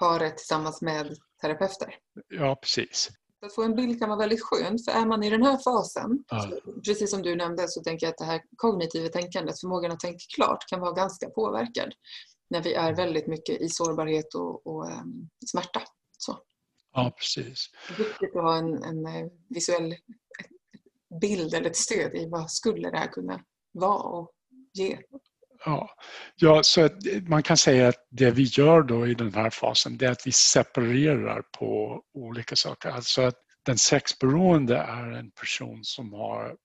Paret 0.00 0.36
tillsammans 0.36 0.82
med 0.82 1.16
terapeuter? 1.40 1.94
Ja, 2.28 2.56
precis. 2.56 3.10
Att 3.46 3.54
få 3.54 3.62
en 3.62 3.74
bild 3.74 3.98
kan 3.98 4.08
vara 4.08 4.18
väldigt 4.18 4.42
skönt 4.42 4.84
för 4.84 4.92
är 4.92 5.06
man 5.06 5.22
i 5.22 5.30
den 5.30 5.42
här 5.42 5.58
fasen, 5.64 6.24
ja. 6.28 6.50
precis 6.84 7.10
som 7.10 7.22
du 7.22 7.36
nämnde 7.36 7.68
så 7.68 7.82
tänker 7.82 8.06
jag 8.06 8.10
att 8.10 8.18
det 8.18 8.24
här 8.24 8.42
kognitiva 8.56 9.08
tänkandet, 9.08 9.60
förmågan 9.60 9.92
att 9.92 10.00
tänka 10.00 10.18
klart 10.34 10.68
kan 10.68 10.80
vara 10.80 10.92
ganska 10.92 11.30
påverkad 11.30 11.92
när 12.50 12.62
vi 12.62 12.74
är 12.74 12.96
väldigt 12.96 13.26
mycket 13.26 13.60
i 13.60 13.68
sårbarhet 13.68 14.34
och, 14.34 14.66
och 14.66 14.84
um, 14.84 15.28
smärta. 15.46 15.82
Så. 16.18 16.38
Ja, 16.92 17.12
precis. 17.16 17.70
Det 17.88 18.02
är 18.02 18.08
viktigt 18.08 18.36
att 18.36 18.42
ha 18.42 18.56
en, 18.56 18.82
en 18.82 19.06
eh, 19.06 19.26
visuell 19.48 19.94
bild 21.20 21.54
eller 21.54 21.70
ett 21.70 21.76
stöd 21.76 22.14
i 22.14 22.28
vad 22.28 22.50
skulle 22.50 22.90
det 22.90 22.98
här 22.98 23.12
kunna 23.12 23.40
vara 23.72 24.02
och 24.02 24.32
ge. 24.72 24.98
Ja, 25.66 25.90
ja 26.36 26.62
så 26.62 26.88
man 27.26 27.42
kan 27.42 27.56
säga 27.56 27.88
att 27.88 28.06
det 28.10 28.30
vi 28.30 28.42
gör 28.42 28.82
då 28.82 29.06
i 29.06 29.14
den 29.14 29.34
här 29.34 29.50
fasen 29.50 29.96
det 29.96 30.06
är 30.06 30.10
att 30.10 30.26
vi 30.26 30.32
separerar 30.32 31.42
på 31.58 32.02
olika 32.14 32.56
saker. 32.56 32.88
Alltså 32.88 33.22
att 33.22 33.34
den 33.64 33.78
sexberoende 33.78 34.76
är 34.76 35.10
en 35.10 35.30
person 35.30 35.84
som 35.84 36.12
har 36.12 36.56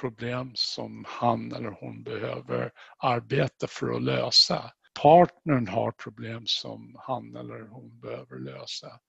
problem 0.00 0.52
som 0.54 1.04
han 1.08 1.52
eller 1.52 1.70
hon 1.70 2.02
behöver 2.02 2.70
arbeta 2.98 3.66
för 3.66 3.96
att 3.96 4.02
lösa. 4.02 4.70
Partnern 5.02 5.68
har 5.68 5.92
problem 5.92 6.42
som 6.46 6.96
han 6.98 7.36
eller 7.36 7.68
hon 7.68 8.00
behöver 8.00 8.38
lösa. 8.38 9.00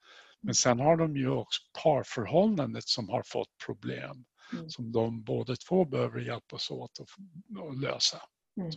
Men 0.42 0.54
sen 0.54 0.80
har 0.80 0.98
de 0.98 1.18
ju 1.18 1.30
också 1.30 1.62
parförhållandet 1.84 2.88
som 2.88 3.10
har 3.10 3.24
fått 3.26 3.58
problem 3.66 4.26
mm. 4.54 4.70
som 4.70 4.92
de 4.92 5.24
båda 5.24 5.56
två 5.56 5.86
behöver 5.86 6.20
hjälpas 6.20 6.72
åt 6.72 7.00
att 7.00 7.82
lösa. 7.82 8.22
Mm. 8.58 8.72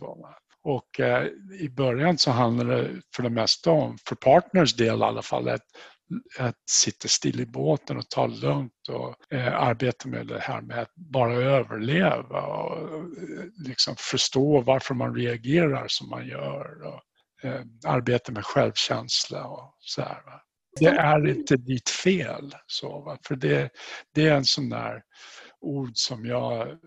Och 0.63 0.99
eh, 0.99 1.27
i 1.59 1.69
början 1.69 2.17
så 2.17 2.31
handlar 2.31 2.65
det 2.65 3.01
för 3.15 3.23
det 3.23 3.29
mesta 3.29 3.71
om, 3.71 3.97
för 4.07 4.15
partners 4.15 4.75
del 4.75 4.99
i 4.99 5.03
alla 5.03 5.21
fall, 5.21 5.49
att, 5.49 5.65
att 6.39 6.55
sitta 6.69 7.07
still 7.07 7.39
i 7.39 7.45
båten 7.45 7.97
och 7.97 8.09
ta 8.09 8.27
lugnt 8.27 8.89
och 8.89 9.33
eh, 9.33 9.61
arbeta 9.61 10.09
med 10.09 10.27
det 10.27 10.39
här 10.39 10.61
med 10.61 10.79
att 10.79 10.95
bara 10.95 11.33
överleva 11.33 12.41
och 12.41 12.77
eh, 12.77 13.43
liksom 13.65 13.95
förstå 13.97 14.61
varför 14.61 14.93
man 14.93 15.15
reagerar 15.15 15.85
som 15.87 16.09
man 16.09 16.27
gör 16.27 16.81
och 16.83 17.01
eh, 17.43 17.61
arbeta 17.85 18.31
med 18.31 18.45
självkänsla 18.45 19.45
och 19.45 19.75
så 19.79 20.01
här. 20.01 20.21
Va? 20.25 20.41
Det 20.79 20.85
är 20.85 21.27
inte 21.27 21.57
ditt 21.57 21.89
fel. 21.89 22.55
Så, 22.67 23.01
va? 23.01 23.17
För 23.27 23.35
det, 23.35 23.69
det 24.15 24.27
är 24.27 24.35
en 24.35 24.45
sån 24.45 24.69
där 24.69 25.01
ord 25.61 25.91
som 25.93 26.25
jag 26.25 26.77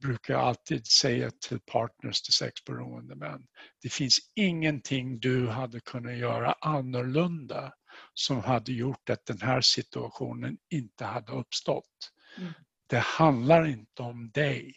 brukar 0.00 0.34
alltid 0.34 0.86
säga 0.86 1.30
till 1.48 1.60
partners 1.60 2.22
till 2.22 2.34
sexberoende 2.34 3.14
män. 3.14 3.46
Det 3.82 3.88
finns 3.88 4.18
ingenting 4.34 5.20
du 5.20 5.48
hade 5.48 5.80
kunnat 5.80 6.16
göra 6.16 6.54
annorlunda 6.60 7.72
som 8.14 8.40
hade 8.40 8.72
gjort 8.72 9.10
att 9.10 9.26
den 9.26 9.40
här 9.40 9.60
situationen 9.60 10.58
inte 10.70 11.04
hade 11.04 11.32
uppstått. 11.32 12.12
Mm. 12.38 12.52
Det 12.86 12.98
handlar 12.98 13.66
inte 13.66 14.02
om 14.02 14.30
dig. 14.30 14.74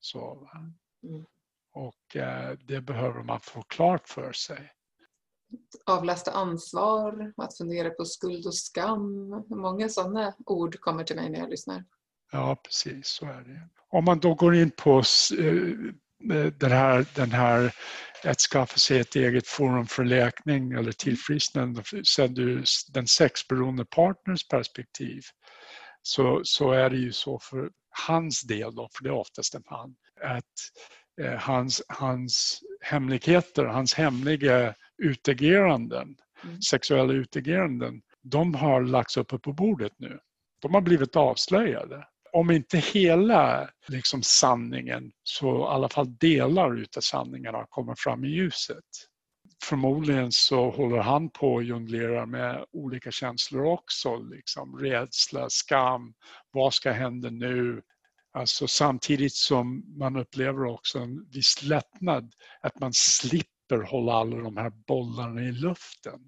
Så, 0.00 0.50
mm. 1.02 1.24
Och 1.72 2.16
eh, 2.16 2.58
det 2.58 2.80
behöver 2.80 3.22
man 3.22 3.40
få 3.40 3.62
klart 3.62 4.08
för 4.08 4.32
sig. 4.32 4.72
Avlasta 5.86 6.30
ansvar, 6.30 7.32
att 7.36 7.56
fundera 7.56 7.90
på 7.90 8.04
skuld 8.04 8.46
och 8.46 8.54
skam. 8.54 9.28
Många 9.48 9.88
sådana 9.88 10.34
ord 10.46 10.80
kommer 10.80 11.04
till 11.04 11.16
mig 11.16 11.30
när 11.30 11.38
jag 11.38 11.50
lyssnar. 11.50 11.84
Ja, 12.32 12.56
precis 12.64 13.06
så 13.06 13.26
är 13.26 13.40
det. 13.42 13.68
Om 13.90 14.04
man 14.04 14.18
då 14.18 14.34
går 14.34 14.54
in 14.54 14.70
på 14.70 14.98
eh, 15.38 16.46
den 16.58 16.70
här, 16.70 17.06
den 17.14 17.32
här 17.32 17.72
att 18.24 18.40
skaffa 18.40 18.76
sig 18.76 19.00
ett 19.00 19.16
eget 19.16 19.46
forum 19.46 19.86
för 19.86 20.04
läkning 20.04 20.72
eller 20.72 20.92
tillfrisknande 20.92 21.82
sett 22.16 22.38
ur 22.38 22.64
den 22.92 23.06
sexberoende 23.06 23.84
partners 23.84 24.48
perspektiv 24.48 25.22
så, 26.02 26.40
så 26.44 26.72
är 26.72 26.90
det 26.90 26.96
ju 26.96 27.12
så 27.12 27.38
för 27.38 27.70
hans 28.06 28.42
del, 28.42 28.74
då, 28.74 28.88
för 28.92 29.04
det 29.04 29.10
är 29.10 29.14
oftast 29.14 29.54
en 29.54 29.62
han, 29.66 29.94
att 30.22 30.44
eh, 31.20 31.38
hans, 31.38 31.82
hans 31.88 32.60
hemligheter, 32.80 33.64
hans 33.64 33.94
hemliga 33.94 34.74
utageranden, 35.02 36.16
mm. 36.44 36.62
sexuella 36.62 37.12
utageranden, 37.12 38.02
de 38.22 38.54
har 38.54 38.82
lagts 38.82 39.16
uppe 39.16 39.38
på 39.38 39.52
bordet 39.52 39.92
nu. 39.98 40.18
De 40.62 40.74
har 40.74 40.80
blivit 40.80 41.16
avslöjade 41.16 42.06
om 42.38 42.50
inte 42.50 42.78
hela 42.78 43.70
liksom, 43.88 44.22
sanningen 44.22 45.12
så 45.22 45.58
i 45.58 45.62
alla 45.62 45.88
fall 45.88 46.16
delar 46.18 46.76
utav 46.78 47.00
sanningen 47.00 47.54
har 47.54 47.66
kommit 47.68 48.00
fram 48.00 48.24
i 48.24 48.28
ljuset. 48.28 48.84
Förmodligen 49.64 50.32
så 50.32 50.70
håller 50.70 50.98
han 50.98 51.30
på 51.30 51.54
och 51.54 51.62
jonglerar 51.62 52.26
med 52.26 52.64
olika 52.72 53.10
känslor 53.10 53.64
också. 53.64 54.16
Liksom 54.16 54.78
rädsla, 54.78 55.46
skam, 55.50 56.14
vad 56.50 56.74
ska 56.74 56.92
hända 56.92 57.30
nu? 57.30 57.82
Alltså 58.32 58.68
samtidigt 58.68 59.34
som 59.34 59.98
man 59.98 60.16
upplever 60.16 60.64
också 60.64 60.98
en 60.98 61.30
viss 61.30 61.62
lättnad 61.62 62.32
att 62.60 62.80
man 62.80 62.92
slipper 62.92 63.82
hålla 63.90 64.12
alla 64.12 64.36
de 64.36 64.56
här 64.56 64.72
bollarna 64.86 65.42
i 65.42 65.52
luften. 65.52 66.20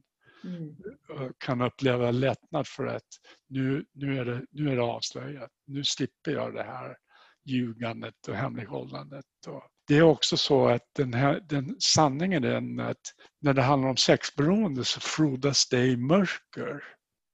Mm. 0.44 0.76
kan 1.38 1.60
uppleva 1.60 2.10
lättnad 2.10 2.66
för 2.66 2.86
att 2.86 3.06
nu, 3.48 3.84
nu, 3.92 4.18
är 4.18 4.24
det, 4.24 4.46
nu 4.50 4.72
är 4.72 4.76
det 4.76 4.82
avslöjat. 4.82 5.50
Nu 5.66 5.84
slipper 5.84 6.30
jag 6.30 6.54
det 6.54 6.62
här 6.62 6.96
ljugandet 7.44 8.28
och 8.28 8.34
hemlighållandet. 8.34 9.24
Och 9.46 9.62
det 9.86 9.96
är 9.96 10.02
också 10.02 10.36
så 10.36 10.68
att 10.68 10.82
den, 10.96 11.14
här, 11.14 11.40
den 11.40 11.76
sanningen 11.78 12.44
är 12.44 12.50
den 12.50 12.80
att 12.80 13.00
när 13.40 13.54
det 13.54 13.62
handlar 13.62 13.88
om 13.88 13.96
sexberoende 13.96 14.84
så 14.84 15.00
frodas 15.00 15.68
det 15.68 15.86
i 15.86 15.96
mörker 15.96 16.82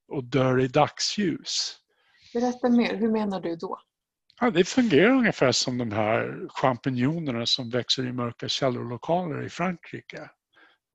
och 0.09 0.25
dör 0.25 0.61
i 0.61 0.69
dagsljus. 0.69 1.77
Berätta 2.35 2.69
mer, 2.69 2.97
hur 2.97 3.13
menar 3.13 3.41
du 3.41 3.57
då? 3.57 3.79
Ja, 4.41 4.51
det 4.51 4.65
fungerar 4.65 5.11
ungefär 5.11 5.53
som 5.53 5.79
de 5.79 5.93
här 5.93 6.47
champinjonerna 6.49 7.47
som 7.47 7.71
växer 7.71 8.07
i 8.07 8.13
mörka 8.13 8.49
källarlokaler 8.49 9.47
i 9.47 9.49
Frankrike 9.49 10.31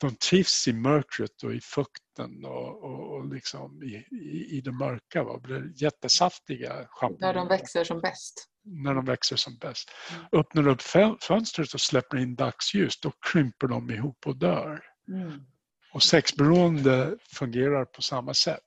de 0.02 0.16
trivs 0.16 0.68
i 0.68 0.74
mörkret 0.74 1.44
och 1.44 1.54
i 1.54 1.62
fukten 1.62 2.46
och, 2.46 2.84
och, 2.84 3.16
och 3.16 3.26
liksom 3.26 3.84
i, 3.84 4.08
i, 4.16 4.58
i 4.58 4.62
det 4.62 4.72
mörka. 4.72 5.24
Va? 5.24 5.40
Blir 5.40 5.84
jättesaftiga 5.84 6.88
champinjoner. 6.90 7.34
När 7.34 7.34
de 7.34 7.48
växer 7.48 7.84
som 7.84 8.02
bäst. 8.02 8.48
När 8.64 8.96
de 8.96 9.06
växer 9.06 9.36
som 9.36 9.58
bäst. 9.58 9.92
Mm. 10.12 10.26
Öppnar 10.32 10.68
upp 10.68 10.82
fönstret 11.22 11.74
och 11.74 11.82
släpper 11.82 12.18
in 12.18 12.36
dagsljus, 12.36 13.00
då 13.00 13.12
krymper 13.32 13.68
de 13.68 13.92
ihop 13.92 14.28
och 14.28 14.36
dör. 14.36 14.84
Mm. 15.08 15.46
Och 15.94 16.04
sexberoende 16.04 17.18
fungerar 17.34 17.86
på 17.86 18.02
samma 18.02 18.34
sätt. 18.34 18.60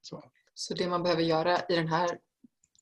Så. 0.00 0.30
Så 0.54 0.74
det 0.74 0.88
man 0.88 1.02
behöver 1.02 1.22
göra 1.22 1.60
i 1.68 1.74
den 1.74 1.88
här 1.88 2.18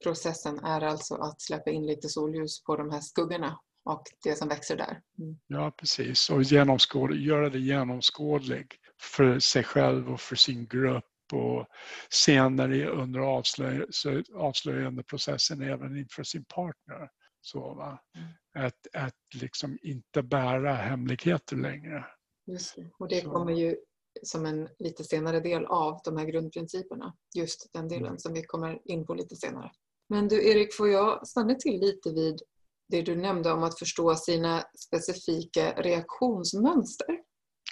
processen 0.02 0.58
är 0.58 0.80
alltså 0.80 1.14
att 1.14 1.40
släppa 1.40 1.70
in 1.70 1.86
lite 1.86 2.08
solljus 2.08 2.64
på 2.64 2.76
de 2.76 2.90
här 2.90 3.00
skuggorna 3.00 3.58
och 3.84 4.02
det 4.24 4.34
som 4.34 4.48
växer 4.48 4.76
där. 4.76 5.00
Mm. 5.18 5.38
Ja, 5.46 5.70
precis. 5.70 6.30
Och 6.30 6.42
genomskåd, 6.42 7.14
göra 7.14 7.50
det 7.50 7.58
genomskådlig 7.58 8.66
för 9.00 9.38
sig 9.38 9.64
själv 9.64 10.12
och 10.12 10.20
för 10.20 10.36
sin 10.36 10.66
grupp 10.66 11.04
och 11.32 11.66
senare 12.10 12.90
under 12.90 13.20
avslöj, 13.20 13.86
avslöjandeprocessen 14.34 15.62
även 15.62 15.96
inför 15.96 16.22
sin 16.22 16.44
partner. 16.44 17.08
Så, 17.40 17.74
va? 17.74 18.00
Mm. 18.16 18.66
Att, 18.66 18.86
att 18.92 19.14
liksom 19.34 19.78
inte 19.82 20.22
bära 20.22 20.74
hemligheter 20.74 21.56
längre. 21.56 22.04
Just 22.46 22.76
det. 22.76 22.90
Och 22.98 23.08
det 23.08 23.20
kommer 23.20 23.52
ju 23.52 23.76
som 24.22 24.46
en 24.46 24.68
lite 24.78 25.04
senare 25.04 25.40
del 25.40 25.66
av 25.66 26.00
de 26.04 26.16
här 26.16 26.26
grundprinciperna. 26.26 27.16
Just 27.36 27.72
den 27.72 27.88
delen 27.88 28.06
mm. 28.06 28.18
som 28.18 28.32
vi 28.32 28.42
kommer 28.42 28.78
in 28.84 29.06
på 29.06 29.14
lite 29.14 29.36
senare. 29.36 29.70
Men 30.08 30.28
du 30.28 30.50
Erik, 30.50 30.74
får 30.74 30.88
jag 30.88 31.26
stanna 31.28 31.54
till 31.54 31.80
lite 31.80 32.12
vid 32.12 32.42
det 32.90 33.02
du 33.02 33.16
nämnde 33.16 33.52
om 33.52 33.62
att 33.62 33.78
förstå 33.78 34.14
sina 34.14 34.64
specifika 34.86 35.72
reaktionsmönster? 35.72 37.18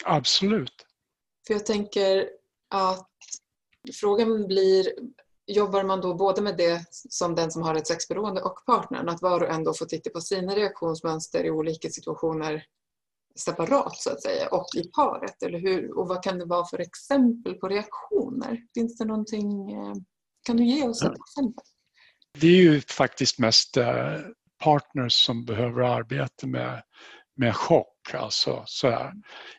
Absolut. 0.05 0.87
För 1.47 1.55
jag 1.55 1.67
tänker 1.67 2.29
att 2.71 3.09
frågan 4.01 4.47
blir, 4.47 4.93
jobbar 5.47 5.85
man 5.85 6.01
då 6.01 6.15
både 6.15 6.43
med 6.43 6.57
det 6.57 6.85
som 6.91 7.35
den 7.35 7.51
som 7.51 7.63
har 7.63 7.75
ett 7.75 7.87
sexberoende 7.87 8.43
och 8.43 8.65
partnern, 8.67 9.09
att 9.09 9.23
var 9.23 9.41
och 9.41 9.51
en 9.51 9.65
då 9.65 9.75
får 9.75 9.87
titta 9.87 10.11
på 10.11 10.21
sina 10.21 10.57
reaktionsmönster 10.57 11.45
i 11.45 11.51
olika 11.51 11.89
situationer 11.89 12.65
separat 13.39 13.97
så 13.97 14.11
att 14.11 14.23
säga 14.23 14.49
och 14.49 14.67
i 14.77 14.91
paret, 14.91 15.43
eller 15.43 15.59
hur? 15.59 15.99
Och 15.99 16.09
vad 16.09 16.23
kan 16.23 16.39
det 16.39 16.45
vara 16.45 16.67
för 16.67 16.79
exempel 16.79 17.55
på 17.55 17.69
reaktioner? 17.69 18.63
Finns 18.75 18.99
det 18.99 19.05
någonting, 19.05 19.73
eh, 19.73 19.95
kan 20.43 20.57
du 20.57 20.65
ge 20.65 20.89
oss 20.89 21.03
ett 21.03 21.13
exempel? 21.13 21.65
Det 22.41 22.47
är 22.47 22.63
ju 22.63 22.81
faktiskt 22.81 23.39
mest 23.39 23.77
eh, 23.77 24.17
partners 24.59 25.13
som 25.13 25.45
behöver 25.45 25.83
arbeta 25.83 26.47
med, 26.47 26.83
med 27.37 27.57
chock. 27.57 28.15
Alltså, 28.15 28.63
så 28.67 28.91
här. 28.91 29.13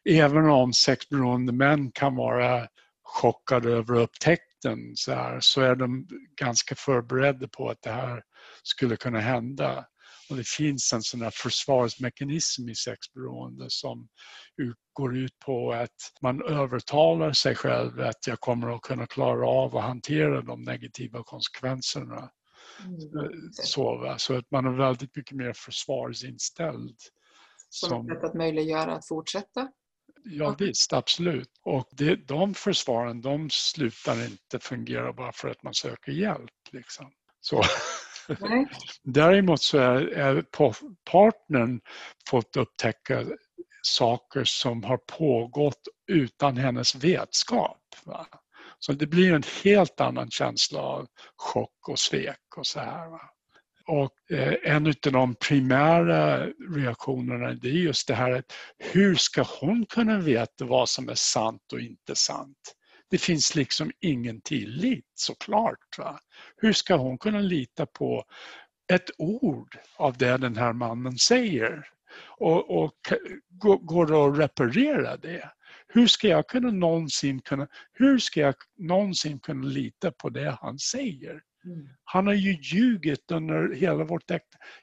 Även 0.09 0.45
om 0.45 0.73
sexberoende 0.73 1.53
män 1.53 1.91
kan 1.91 2.15
vara 2.15 2.67
chockade 3.03 3.71
över 3.71 3.95
upptäckten 3.95 4.91
så, 4.95 5.13
här, 5.13 5.39
så 5.41 5.61
är 5.61 5.75
de 5.75 6.07
ganska 6.41 6.75
förberedda 6.75 7.47
på 7.47 7.69
att 7.69 7.81
det 7.81 7.91
här 7.91 8.21
skulle 8.63 8.95
kunna 8.95 9.19
hända. 9.19 9.85
Och 10.29 10.37
det 10.37 10.47
finns 10.47 10.93
en 10.93 11.01
sån 11.01 11.21
här 11.21 11.31
försvarsmekanism 11.33 12.69
i 12.69 12.75
sexberoende 12.75 13.65
som 13.67 14.07
går 14.93 15.17
ut 15.17 15.39
på 15.45 15.73
att 15.73 16.21
man 16.21 16.41
övertalar 16.41 17.33
sig 17.33 17.55
själv 17.55 17.99
att 17.99 18.27
jag 18.27 18.39
kommer 18.39 18.75
att 18.75 18.81
kunna 18.81 19.07
klara 19.07 19.47
av 19.47 19.77
att 19.77 19.83
hantera 19.83 20.41
de 20.41 20.61
negativa 20.61 21.23
konsekvenserna. 21.23 22.29
Mm. 22.85 23.51
Så, 23.51 24.15
så 24.17 24.37
att 24.37 24.51
man 24.51 24.65
är 24.65 24.77
väldigt 24.77 25.15
mycket 25.15 25.37
mer 25.37 25.53
försvarsinställd. 25.53 26.97
Som 27.69 28.11
ett 28.11 28.15
sätt 28.15 28.23
att 28.23 28.33
möjliggöra 28.33 28.95
att 28.95 29.07
fortsätta? 29.07 29.71
Ja 30.23 30.55
visst, 30.59 30.93
absolut. 30.93 31.51
Och 31.63 31.89
det, 31.91 32.15
de 32.15 32.53
försvaren 32.53 33.21
de 33.21 33.49
slutar 33.49 34.25
inte 34.25 34.59
fungera 34.59 35.13
bara 35.13 35.31
för 35.31 35.49
att 35.49 35.63
man 35.63 35.73
söker 35.73 36.11
hjälp. 36.11 36.51
Liksom. 36.71 37.11
Så. 37.41 37.63
Nej. 38.39 38.67
Däremot 39.03 39.61
så 39.61 39.77
är, 39.77 40.01
är 40.01 40.41
partnern 41.11 41.81
fått 42.29 42.57
upptäcka 42.57 43.25
saker 43.81 44.43
som 44.43 44.83
har 44.83 44.97
pågått 44.97 45.81
utan 46.07 46.57
hennes 46.57 46.95
vetskap. 46.95 47.81
Va? 48.05 48.27
Så 48.79 48.93
det 48.93 49.07
blir 49.07 49.33
en 49.33 49.43
helt 49.63 50.01
annan 50.01 50.31
känsla 50.31 50.81
av 50.81 51.07
chock 51.35 51.89
och 51.89 51.99
svek 51.99 52.57
och 52.57 52.67
så 52.67 52.79
här. 52.79 53.09
Va? 53.09 53.21
Och 53.87 54.31
eh, 54.31 54.55
en 54.63 54.87
av 54.87 55.11
de 55.11 55.35
primära 55.35 56.45
reaktionerna 56.75 57.53
det 57.53 57.67
är 57.67 57.73
just 57.73 58.07
det 58.07 58.15
här 58.15 58.31
att 58.31 58.53
hur 58.77 59.15
ska 59.15 59.45
hon 59.59 59.85
kunna 59.85 60.19
veta 60.19 60.65
vad 60.65 60.89
som 60.89 61.09
är 61.09 61.15
sant 61.15 61.73
och 61.73 61.79
inte 61.79 62.15
sant? 62.15 62.75
Det 63.09 63.17
finns 63.17 63.55
liksom 63.55 63.91
ingen 63.99 64.41
tillit 64.41 65.05
såklart. 65.13 65.97
Va? 65.97 66.19
Hur 66.57 66.73
ska 66.73 66.95
hon 66.95 67.17
kunna 67.17 67.39
lita 67.39 67.85
på 67.85 68.23
ett 68.93 69.09
ord 69.17 69.77
av 69.97 70.17
det 70.17 70.37
den 70.37 70.57
här 70.57 70.73
mannen 70.73 71.17
säger? 71.17 71.87
Och, 72.37 72.83
och 72.83 72.93
går 73.81 74.05
det 74.05 74.25
att 74.25 74.39
reparera 74.39 75.17
det? 75.17 75.51
Hur 75.93 76.07
ska 76.07 76.27
jag 76.27 76.47
kunna 76.47 76.71
någonsin 76.71 77.41
kunna, 77.41 77.67
hur 77.93 78.17
ska 78.17 78.39
jag 78.39 78.55
någonsin 78.77 79.39
kunna 79.39 79.67
lita 79.67 80.11
på 80.11 80.29
det 80.29 80.57
han 80.61 80.79
säger? 80.79 81.41
Mm. 81.65 81.87
Han 82.03 82.27
har 82.27 82.33
ju 82.33 82.57
ljugit 82.61 83.31
under 83.31 83.75
hela 83.75 84.03
vårt 84.03 84.31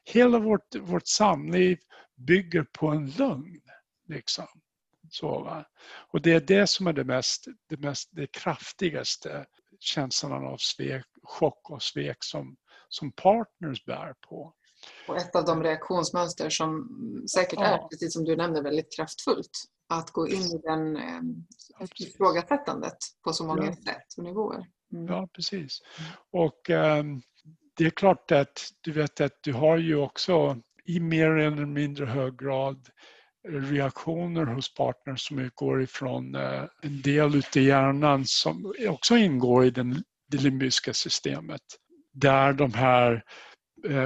Hela 0.04 0.38
vårt, 0.38 0.74
vårt 0.74 1.06
samliv 1.06 1.78
bygger 2.16 2.66
på 2.72 2.88
en 2.88 3.10
lögn. 3.10 3.60
Liksom. 4.08 4.46
Så, 5.10 5.28
va? 5.28 5.64
Och 6.12 6.22
det 6.22 6.32
är 6.32 6.40
det 6.40 6.66
som 6.66 6.86
är 6.86 6.92
det 6.92 7.04
mest, 7.04 7.44
det 7.68 7.80
mest 7.80 8.08
det 8.12 8.26
kraftigaste 8.26 9.46
känslan 9.80 10.46
av 10.46 10.56
svek, 10.56 11.06
chock 11.22 11.70
och 11.70 11.82
svek 11.82 12.16
som, 12.20 12.56
som 12.88 13.12
partners 13.12 13.84
bär 13.84 14.14
på. 14.28 14.54
Och 15.08 15.16
ett 15.16 15.36
av 15.36 15.44
de 15.44 15.62
reaktionsmönster 15.62 16.50
som 16.50 16.88
säkert 17.34 17.58
är, 17.58 17.70
ja. 17.70 17.88
precis 17.90 18.12
som 18.12 18.24
du 18.24 18.36
nämnde, 18.36 18.62
väldigt 18.62 18.96
kraftfullt. 18.96 19.50
Att 19.88 20.10
gå 20.10 20.28
in 20.28 20.42
i 20.42 20.60
den 20.64 20.96
eh, 20.96 21.20
ifrågasättandet 21.96 22.96
på 23.24 23.32
så 23.32 23.46
många 23.46 23.66
ja. 23.66 23.72
sätt 23.72 24.14
och 24.16 24.24
nivåer. 24.24 24.66
Mm. 24.92 25.06
Ja, 25.06 25.28
precis. 25.32 25.78
Och 26.32 26.70
um, 26.70 27.22
det 27.76 27.86
är 27.86 27.90
klart 27.90 28.30
att 28.32 28.68
du 28.80 28.92
vet 28.92 29.20
att 29.20 29.38
du 29.40 29.52
har 29.52 29.78
ju 29.78 29.96
också 29.96 30.60
i 30.84 31.00
mer 31.00 31.30
eller 31.30 31.66
mindre 31.66 32.06
hög 32.06 32.38
grad 32.38 32.88
reaktioner 33.48 34.46
hos 34.46 34.74
partners 34.74 35.28
som 35.28 35.38
utgår 35.38 35.82
ifrån 35.82 36.34
eh, 36.34 36.64
en 36.82 37.02
del 37.02 37.34
ute 37.34 37.60
i 37.60 37.64
hjärnan 37.64 38.22
som 38.26 38.74
också 38.88 39.16
ingår 39.16 39.64
i 39.64 39.70
den, 39.70 40.02
det 40.30 40.42
limbiska 40.42 40.94
systemet. 40.94 41.62
Där 42.12 42.52
de 42.52 42.74
här 42.74 43.12
eh, 43.12 43.20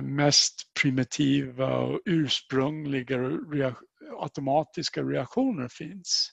mest 0.03 0.55
primitiva 0.83 1.79
och 1.79 2.01
ursprungliga 2.05 3.77
automatiska 4.21 5.03
reaktioner 5.03 5.69
finns. 5.69 6.31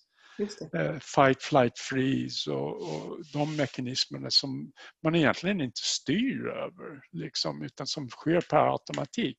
Eh, 0.73 0.99
fight, 0.99 1.43
flight, 1.43 1.79
freeze 1.79 2.51
och, 2.51 2.75
och, 2.75 3.17
de 3.33 3.55
mekanismerna 3.55 4.29
som 4.29 4.71
man 5.03 5.15
egentligen 5.15 5.61
inte 5.61 5.81
styr 5.81 6.47
över 6.47 7.01
liksom, 7.11 7.63
utan 7.63 7.87
som 7.87 8.09
sker 8.09 8.41
per 8.41 8.71
automatik. 8.71 9.37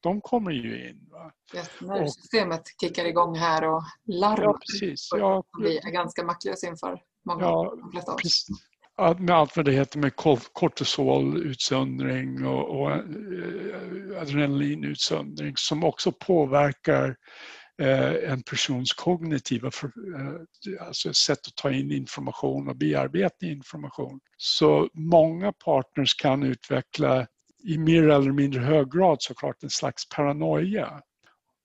De 0.00 0.20
kommer 0.20 0.50
ju 0.50 0.88
in. 0.88 1.08
Va? 1.10 1.32
Ja, 1.54 1.62
nervsystemet 1.80 2.60
och, 2.60 2.66
kickar 2.80 3.04
igång 3.04 3.34
här 3.36 3.64
och 3.64 3.82
larmar. 4.06 4.42
Ja, 4.42 4.58
precis. 4.70 5.08
Ja, 5.10 5.44
vi 5.62 5.78
är 5.78 5.90
ganska 5.90 6.24
maktlösa 6.24 6.66
inför 6.66 7.02
många 7.24 7.42
ja, 7.42 7.76
oss. 8.24 8.46
Med 8.98 9.30
allt 9.30 9.56
vad 9.56 9.64
det 9.64 9.72
heter 9.72 9.98
med 9.98 10.16
kortisolutsöndring 10.52 12.46
och, 12.46 12.80
och 12.80 12.90
eh, 12.90 13.00
adrenalinutsöndring 14.20 15.52
som 15.56 15.84
också 15.84 16.12
påverkar 16.12 17.16
eh, 17.82 18.30
en 18.32 18.42
persons 18.42 18.92
kognitiva 18.92 19.70
för, 19.70 19.86
eh, 19.86 20.86
alltså 20.86 21.12
sätt 21.12 21.38
att 21.46 21.56
ta 21.56 21.70
in 21.70 21.92
information 21.92 22.68
och 22.68 22.76
bearbeta 22.76 23.46
information. 23.46 24.20
Så 24.36 24.88
många 24.94 25.52
partners 25.52 26.14
kan 26.14 26.42
utveckla 26.42 27.26
i 27.64 27.78
mer 27.78 28.08
eller 28.08 28.32
mindre 28.32 28.60
hög 28.60 28.92
grad 28.92 29.16
såklart 29.20 29.62
en 29.62 29.70
slags 29.70 30.08
paranoia. 30.08 31.00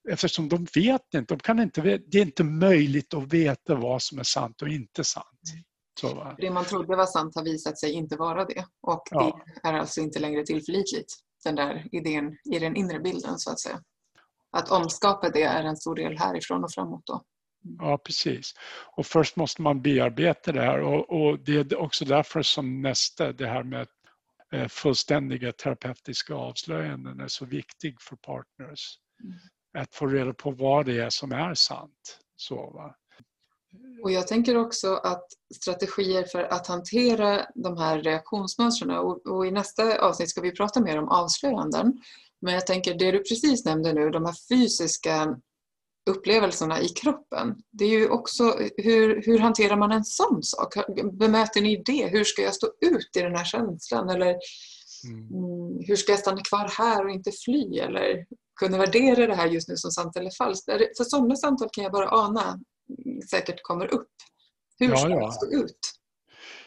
Eftersom 0.08 0.48
de 0.48 0.66
vet 0.74 1.14
inte, 1.14 1.34
de 1.34 1.38
kan 1.38 1.60
inte, 1.60 1.80
det 1.80 2.18
är 2.18 2.22
inte 2.22 2.44
möjligt 2.44 3.14
att 3.14 3.32
veta 3.32 3.74
vad 3.74 4.02
som 4.02 4.18
är 4.18 4.22
sant 4.22 4.62
och 4.62 4.68
inte 4.68 5.04
sant. 5.04 5.40
Mm. 5.52 5.64
Så, 6.00 6.34
det 6.38 6.50
man 6.50 6.64
trodde 6.64 6.96
var 6.96 7.06
sant 7.06 7.34
har 7.34 7.44
visat 7.44 7.78
sig 7.78 7.92
inte 7.92 8.16
vara 8.16 8.44
det 8.44 8.66
och 8.80 9.02
ja. 9.10 9.40
det 9.62 9.68
är 9.68 9.74
alltså 9.74 10.00
inte 10.00 10.18
längre 10.18 10.44
tillförlitligt, 10.44 11.14
den 11.44 11.54
där 11.54 11.88
idén 11.92 12.36
i 12.52 12.58
den 12.58 12.76
inre 12.76 13.00
bilden 13.00 13.38
så 13.38 13.50
att 13.50 13.60
säga 13.60 13.80
att 14.50 14.70
omskapa 14.70 15.30
det 15.30 15.42
är 15.42 15.64
en 15.64 15.76
stor 15.76 15.94
del 15.94 16.18
härifrån 16.18 16.64
och 16.64 16.72
framåt. 16.72 17.02
Då. 17.06 17.24
Ja, 17.78 17.98
precis. 17.98 18.54
Och 18.96 19.06
först 19.06 19.36
måste 19.36 19.62
man 19.62 19.82
bearbeta 19.82 20.52
det 20.52 20.62
här 20.62 20.80
och, 20.80 21.10
och 21.10 21.38
det 21.38 21.72
är 21.72 21.80
också 21.80 22.04
därför 22.04 22.42
som 22.42 22.82
nästa, 22.82 23.32
det 23.32 23.46
här 23.46 23.62
med 23.62 23.88
eh, 24.52 24.68
fullständiga 24.68 25.52
terapeutiska 25.52 26.34
avslöjanden 26.34 27.20
är 27.20 27.28
så 27.28 27.44
viktig 27.44 28.00
för 28.00 28.16
partners. 28.16 28.98
Mm. 29.22 29.38
Att 29.78 29.94
få 29.94 30.06
reda 30.06 30.34
på 30.34 30.50
vad 30.50 30.86
det 30.86 31.00
är 31.00 31.10
som 31.10 31.32
är 31.32 31.54
sant. 31.54 32.20
Så, 32.36 32.70
va? 32.70 32.94
Och 34.02 34.12
jag 34.12 34.26
tänker 34.26 34.56
också 34.56 34.94
att 34.94 35.26
strategier 35.54 36.24
för 36.24 36.42
att 36.42 36.66
hantera 36.66 37.46
de 37.54 37.78
här 37.78 37.98
reaktionsmönstren 37.98 38.90
och, 38.90 39.26
och, 39.26 39.46
i 39.46 39.50
nästa 39.50 39.98
avsnitt 39.98 40.30
ska 40.30 40.40
vi 40.40 40.52
prata 40.52 40.80
mer 40.80 40.98
om 40.98 41.08
avslöjanden. 41.08 41.92
Men 42.40 42.54
jag 42.54 42.66
tänker 42.66 42.94
det 42.94 43.10
du 43.10 43.18
precis 43.18 43.64
nämnde 43.64 43.92
nu, 43.92 44.10
de 44.10 44.24
här 44.24 44.34
fysiska 44.48 45.36
upplevelserna 46.10 46.80
i 46.80 46.88
kroppen. 46.88 47.54
Det 47.70 47.84
är 47.84 47.88
ju 47.88 48.08
också, 48.08 48.58
hur, 48.76 49.22
hur 49.26 49.38
hanterar 49.38 49.76
man 49.76 49.92
en 49.92 50.04
sån 50.04 50.42
sak? 50.42 50.74
Bemöter 51.12 51.60
ni 51.60 51.82
det? 51.86 52.06
Hur 52.06 52.24
ska 52.24 52.42
jag 52.42 52.54
stå 52.54 52.66
ut 52.66 53.16
i 53.16 53.20
den 53.20 53.36
här 53.36 53.44
känslan? 53.44 54.08
Eller 54.08 54.36
mm. 55.08 55.28
mm. 55.28 55.84
hur 55.86 55.96
ska 55.96 56.12
jag 56.12 56.18
stanna 56.18 56.42
kvar 56.42 56.70
här 56.78 57.04
och 57.04 57.10
inte 57.10 57.32
fly? 57.44 57.78
Eller 57.78 58.26
kunna 58.60 58.78
värdera 58.78 59.26
det 59.26 59.34
här 59.34 59.46
just 59.46 59.68
nu 59.68 59.76
som 59.76 59.90
sant 59.90 60.16
eller 60.16 60.30
falskt. 60.38 60.64
För 60.96 61.04
sådana 61.04 61.36
samtal 61.36 61.68
kan 61.72 61.84
jag 61.84 61.92
bara 61.92 62.10
ana 62.10 62.60
säkert 63.30 63.62
kommer 63.62 63.94
upp. 63.94 64.12
Hur 64.78 64.88
ja, 64.88 64.96
ska 64.96 65.08
ja. 65.08 65.26
det 65.26 65.32
se 65.32 65.56
ut? 65.64 65.78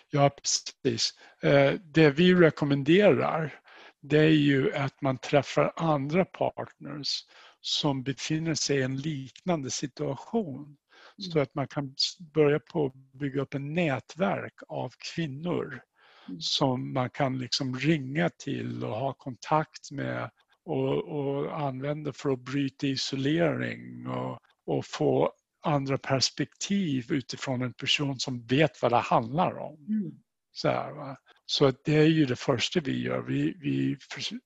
Ja, 0.09 0.29
precis. 0.29 1.13
Eh, 1.41 1.73
det 1.73 2.09
vi 2.09 2.33
rekommenderar 2.33 3.59
det 4.01 4.19
är 4.19 4.29
ju 4.29 4.73
att 4.73 5.01
man 5.01 5.17
träffar 5.17 5.73
andra 5.75 6.25
partners 6.25 7.25
som 7.61 8.03
befinner 8.03 8.55
sig 8.55 8.77
i 8.77 8.81
en 8.81 8.97
liknande 8.97 9.71
situation. 9.71 10.77
Så 11.17 11.39
att 11.39 11.55
man 11.55 11.67
kan 11.67 11.95
börja 12.33 12.59
på 12.59 12.85
att 12.85 12.93
bygga 12.93 13.41
upp 13.41 13.53
en 13.53 13.73
nätverk 13.73 14.53
av 14.67 14.93
kvinnor 15.15 15.81
mm. 16.27 16.41
som 16.41 16.93
man 16.93 17.09
kan 17.09 17.39
liksom 17.39 17.75
ringa 17.75 18.29
till 18.29 18.83
och 18.83 18.95
ha 18.95 19.13
kontakt 19.13 19.91
med 19.91 20.29
och, 20.65 21.03
och 21.03 21.59
använda 21.59 22.13
för 22.13 22.29
att 22.29 22.39
bryta 22.39 22.87
isolering 22.87 24.07
och, 24.07 24.39
och 24.65 24.85
få 24.85 25.33
andra 25.67 25.97
perspektiv 25.97 27.11
utifrån 27.11 27.61
en 27.61 27.73
person 27.73 28.19
som 28.19 28.45
vet 28.45 28.81
vad 28.81 28.91
det 28.91 28.97
handlar 28.97 29.57
om. 29.57 29.85
Mm. 29.87 30.11
Så, 30.51 30.69
här, 30.69 31.17
så 31.45 31.71
det 31.83 31.95
är 31.95 32.07
ju 32.07 32.25
det 32.25 32.35
första 32.35 32.79
vi 32.79 33.01
gör. 33.01 33.21
Vi, 33.21 33.53
vi 33.61 33.97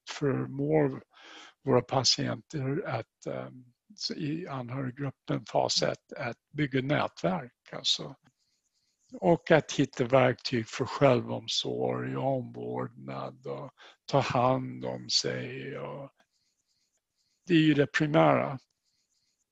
förmår 0.09 1.03
våra 1.63 1.81
patienter 1.81 2.87
att 2.87 3.27
um, 3.49 3.65
i 4.15 4.47
anhöriggruppen 4.47 5.45
fas 5.45 5.81
1 5.81 5.97
att 6.17 6.37
bygga 6.53 6.81
nätverk. 6.81 7.53
Alltså. 7.71 8.15
Och 9.13 9.51
att 9.51 9.71
hitta 9.71 10.05
verktyg 10.05 10.67
för 10.67 10.85
självomsorg 10.85 12.17
och 12.17 12.37
omvårdnad 12.37 13.47
och 13.47 13.71
ta 14.05 14.19
hand 14.19 14.85
om 14.85 15.09
sig. 15.09 15.77
Och 15.79 16.09
det 17.47 17.53
är 17.53 17.59
ju 17.59 17.73
det 17.73 17.87
primära 17.87 18.59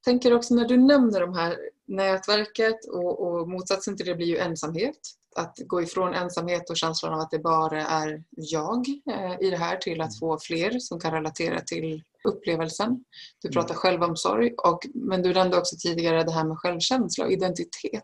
tänker 0.03 0.33
också 0.33 0.55
när 0.55 0.65
du 0.65 0.77
nämner 0.77 1.19
de 1.19 1.33
här 1.33 1.57
nätverket 1.88 2.85
och, 2.85 3.19
och 3.19 3.49
motsatsen 3.49 3.97
till 3.97 4.05
det 4.05 4.15
blir 4.15 4.27
ju 4.27 4.38
ensamhet. 4.38 4.99
Att 5.35 5.57
gå 5.67 5.81
ifrån 5.81 6.13
ensamhet 6.13 6.69
och 6.69 6.77
känslan 6.77 7.13
av 7.13 7.19
att 7.19 7.31
det 7.31 7.39
bara 7.39 7.85
är 7.85 8.23
jag 8.29 8.88
eh, 9.12 9.47
i 9.47 9.49
det 9.49 9.57
här 9.57 9.77
till 9.77 10.01
att 10.01 10.19
få 10.19 10.39
fler 10.41 10.79
som 10.79 10.99
kan 10.99 11.12
relatera 11.12 11.62
till 11.62 12.03
upplevelsen. 12.23 13.03
Du 13.41 13.47
mm. 13.47 13.53
pratar 13.53 13.69
mm. 13.73 13.79
självomsorg, 13.79 14.53
och, 14.57 14.79
men 14.93 15.21
du 15.21 15.33
nämnde 15.33 15.57
också 15.57 15.75
tidigare 15.79 16.23
det 16.23 16.31
här 16.31 16.43
med 16.43 16.57
självkänsla 16.57 17.25
och 17.25 17.31
identitet. 17.31 18.03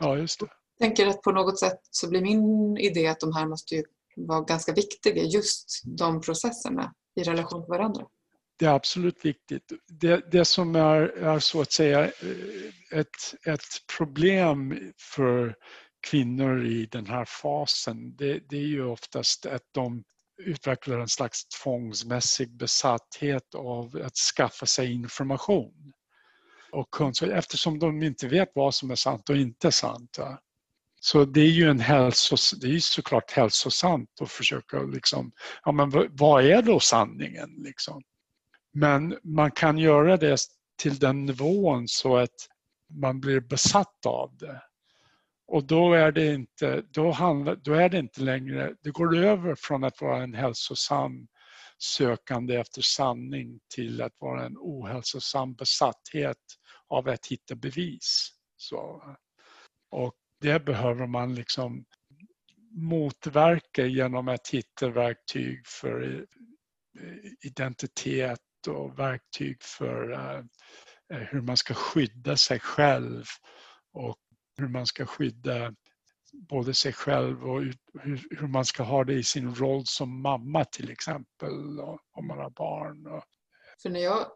Ja, 0.00 0.16
just 0.16 0.40
det. 0.40 0.46
Jag 0.78 0.88
tänker 0.88 1.06
att 1.06 1.22
på 1.22 1.32
något 1.32 1.58
sätt 1.58 1.80
så 1.90 2.08
blir 2.08 2.20
min 2.20 2.76
idé 2.76 3.06
att 3.06 3.20
de 3.20 3.34
här 3.34 3.46
måste 3.46 3.74
ju 3.74 3.84
vara 4.16 4.40
ganska 4.40 4.72
viktiga, 4.72 5.22
just 5.22 5.82
de 5.84 6.20
processerna 6.20 6.94
i 7.14 7.22
relation 7.22 7.62
till 7.62 7.70
varandra 7.70 8.06
det 8.60 8.66
är 8.66 8.74
absolut 8.74 9.24
viktigt. 9.24 9.72
Det, 9.88 10.30
det 10.32 10.44
som 10.44 10.76
är, 10.76 11.00
är, 11.02 11.38
så 11.38 11.60
att 11.60 11.72
säga 11.72 12.04
eh, 12.04 12.98
ett, 12.98 13.46
ett 13.46 13.96
problem 13.98 14.92
för 14.98 15.54
kvinnor 16.06 16.64
i 16.64 16.86
den 16.86 17.06
här 17.06 17.24
fasen, 17.24 18.16
det, 18.16 18.40
det 18.48 18.56
är 18.56 18.66
ju 18.66 18.84
oftast 18.84 19.46
att 19.46 19.62
de 19.72 20.04
utvecklar 20.42 20.98
en 20.98 21.08
slags 21.08 21.48
tvångsmässig 21.48 22.56
besatthet 22.56 23.54
av 23.54 24.02
att 24.04 24.16
skaffa 24.16 24.66
sig 24.66 24.92
information 24.92 25.92
och 26.72 26.90
kunskap 26.90 27.28
eftersom 27.28 27.78
de 27.78 28.02
inte 28.02 28.28
vet 28.28 28.48
vad 28.54 28.74
som 28.74 28.90
är 28.90 28.94
sant 28.94 29.30
och 29.30 29.36
inte 29.36 29.72
sant. 29.72 30.18
Så 31.00 31.24
det 31.24 31.40
är 31.40 31.50
ju 31.50 31.70
en 31.70 31.80
hälsos, 31.80 32.50
det 32.50 32.66
är 32.66 32.78
såklart 32.78 33.30
hälsosamt 33.30 34.20
att 34.20 34.30
försöka 34.30 34.82
liksom, 34.82 35.32
ja 35.64 35.72
men 35.72 36.08
vad 36.10 36.44
är 36.44 36.62
då 36.62 36.80
sanningen 36.80 37.50
liksom? 37.58 38.02
Men 38.72 39.18
man 39.22 39.50
kan 39.50 39.78
göra 39.78 40.16
det 40.16 40.38
till 40.82 40.98
den 40.98 41.26
nivån 41.26 41.88
så 41.88 42.16
att 42.16 42.48
man 42.90 43.20
blir 43.20 43.40
besatt 43.40 44.06
av 44.06 44.36
det. 44.36 44.62
Och 45.46 45.64
då 45.64 45.92
är 45.94 46.12
det 46.12 46.34
inte, 46.34 46.82
då 46.90 47.10
handlar, 47.10 47.56
då 47.56 47.72
är 47.72 47.88
det 47.88 47.98
inte 47.98 48.20
längre, 48.20 48.74
det 48.82 48.90
går 48.90 49.16
över 49.16 49.54
från 49.54 49.84
att 49.84 50.00
vara 50.00 50.22
en 50.22 50.34
hälsosam 50.34 51.28
sökande 51.78 52.56
efter 52.56 52.82
sanning 52.82 53.60
till 53.74 54.02
att 54.02 54.12
vara 54.18 54.46
en 54.46 54.56
ohälsosam 54.58 55.54
besatthet 55.54 56.36
av 56.88 57.08
att 57.08 57.26
hitta 57.26 57.54
bevis. 57.54 58.30
Så, 58.56 59.02
och 59.90 60.14
det 60.40 60.64
behöver 60.64 61.06
man 61.06 61.34
liksom 61.34 61.84
motverka 62.70 63.86
genom 63.86 64.28
att 64.28 64.48
hitta 64.48 64.88
verktyg 64.88 65.66
för 65.66 66.26
identitet 67.44 68.40
och 68.68 68.98
verktyg 68.98 69.62
för 69.62 70.12
eh, 70.12 70.38
eh, 71.12 71.26
hur 71.28 71.40
man 71.40 71.56
ska 71.56 71.74
skydda 71.74 72.36
sig 72.36 72.60
själv 72.60 73.24
och 73.92 74.18
hur 74.58 74.68
man 74.68 74.86
ska 74.86 75.06
skydda 75.06 75.74
både 76.32 76.74
sig 76.74 76.92
själv 76.92 77.50
och 77.50 77.62
hur, 78.02 78.46
man 78.46 78.64
ska 78.64 78.82
ha 78.82 79.04
det 79.04 79.14
i 79.14 79.22
sin 79.22 79.54
roll 79.54 79.82
som 79.86 80.22
mamma 80.22 80.64
till 80.64 80.90
exempel 80.90 81.80
om 82.12 82.26
man 82.26 82.38
har 82.38 82.50
barn. 82.50 83.22
För 83.82 83.90
när 83.90 84.00
jag 84.00 84.26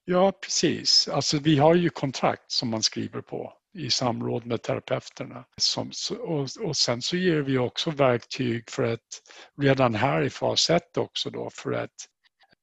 Ja, 0.04 0.32
precis. 0.32 1.08
Alltså 1.08 1.38
vi 1.38 1.58
har 1.58 1.74
ju 1.74 1.90
kontrakt 1.90 2.52
som 2.52 2.68
man 2.68 2.82
skriver 2.82 3.20
på 3.20 3.52
i 3.74 3.90
samråd 3.90 4.46
med 4.46 4.62
terapeuterna. 4.62 5.44
Som, 5.56 5.90
och, 6.20 6.48
och 6.60 6.76
sen 6.76 7.02
så 7.02 7.16
ger 7.16 7.40
vi 7.40 7.58
också 7.58 7.90
verktyg 7.90 8.70
för 8.70 8.82
att 8.82 9.22
redan 9.60 9.94
här 9.94 10.22
i 10.22 10.30
fas 10.30 10.70
1 10.70 10.96
också 10.96 11.30
då 11.30 11.50
för 11.52 11.72
att 11.72 12.08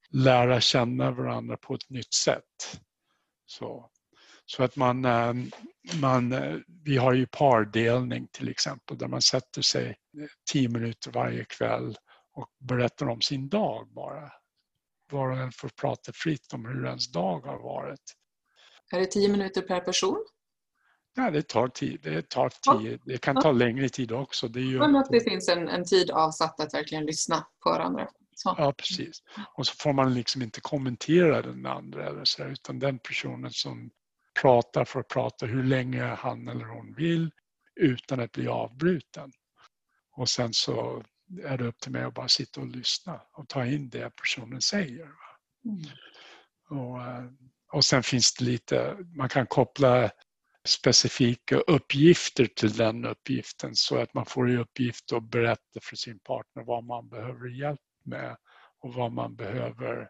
lära 0.10 0.62
känna 0.62 1.12
varandra 1.12 1.58
på 1.58 1.76
ett 1.76 1.90
nytt 1.90 2.14
sätt. 2.14 2.82
Så, 3.46 3.90
så 4.46 4.64
att 4.64 4.76
man, 4.76 5.06
eh, 5.06 5.34
man, 6.02 6.34
eh, 6.34 6.58
vi 6.84 6.98
har 6.98 7.14
ju 7.14 7.28
pardelning 7.28 8.28
till 8.32 8.50
exempel 8.50 8.98
där 8.98 9.08
man 9.08 9.22
sätter 9.22 9.62
sig 9.62 9.88
eh, 9.88 10.28
tio 10.52 10.70
minuter 10.70 11.12
varje 11.12 11.46
kväll 11.46 11.98
och 12.34 12.50
berättar 12.60 13.10
om 13.10 13.22
sin 13.22 13.50
dag 13.50 13.88
bara. 13.94 14.32
Var 15.12 15.32
och 15.32 15.38
en 15.38 15.52
får 15.52 15.70
prata 15.70 16.12
fritt 16.16 16.54
om 16.54 16.66
hur 16.66 16.86
ens 16.86 17.12
dag 17.12 17.40
har 17.40 17.60
varit. 17.60 18.16
Är 18.92 19.00
det 19.00 19.06
tio 19.06 19.30
minuter 19.30 19.62
per 19.62 19.80
person? 19.80 20.26
Ja, 21.16 21.32
det 21.32 21.48
tar 21.48 21.68
tid. 21.68 22.00
Det, 22.04 22.30
tar 22.30 22.50
tid. 22.50 23.02
det 23.06 23.18
kan 23.18 23.36
ta 23.42 23.52
längre 23.52 23.90
tid 23.90 24.12
också. 24.12 24.48
Det 24.48 24.62
ju... 24.62 24.80
Men 24.80 24.96
att 24.96 25.10
det 25.12 25.22
finns 25.22 25.50
en, 25.50 25.68
en 25.68 25.86
tid 25.86 26.12
avsatt 26.12 26.60
att 26.60 26.74
verkligen 26.74 27.06
lyssna 27.06 27.48
på 27.64 27.70
varandra. 27.70 28.08
Så. 28.36 28.56
Ja, 28.58 28.74
precis. 28.74 29.24
Och 29.54 29.68
så 29.68 29.76
får 29.76 29.94
man 29.94 30.14
liksom 30.14 30.42
inte 30.42 30.62
kommentera 30.62 31.42
den 31.42 31.66
andra 31.66 32.08
eller 32.08 32.26
så, 32.26 32.44
utan 32.44 32.80
den 32.80 33.00
personen 33.00 33.52
som 33.52 33.90
pratar 34.42 34.86
får 34.86 35.04
prata 35.04 35.46
hur 35.46 35.64
länge 35.64 36.04
han 36.04 36.48
eller 36.48 36.66
hon 36.66 36.94
vill 36.94 37.32
utan 37.76 38.20
att 38.20 38.32
bli 38.32 38.48
avbruten. 38.48 39.32
Och 40.16 40.30
sen 40.30 40.54
så 40.54 41.04
är 41.44 41.58
det 41.58 41.66
upp 41.66 41.80
till 41.80 41.92
mig 41.92 42.04
att 42.04 42.14
bara 42.14 42.28
sitta 42.28 42.62
och 42.62 42.68
lyssna 42.68 43.22
och 43.34 43.48
ta 43.48 43.66
in 43.66 43.90
det 43.90 44.16
personen 44.16 44.62
säger. 44.62 45.10
Mm. 45.66 45.82
Och, 46.70 47.02
eh, 47.02 47.26
och 47.72 47.86
sen 47.86 48.04
finns 48.04 48.34
det 48.34 48.46
lite, 48.46 48.98
man 49.16 49.30
kan 49.30 49.48
koppla 49.48 50.12
specifika 50.68 51.56
uppgifter 51.58 52.46
till 52.46 52.74
den 52.74 53.06
uppgiften 53.06 53.76
så 53.76 53.98
att 53.98 54.14
man 54.14 54.26
får 54.26 54.52
i 54.52 54.58
uppgift 54.58 55.14
att 55.14 55.24
berätta 55.24 55.80
för 55.82 55.96
sin 55.96 56.20
partner 56.20 56.64
vad 56.64 56.84
man 56.84 57.10
behöver 57.10 57.48
hjälp 57.48 57.80
med 58.06 58.38
och 58.80 58.94
vad 58.94 59.12
man 59.12 59.36
behöver, 59.36 60.10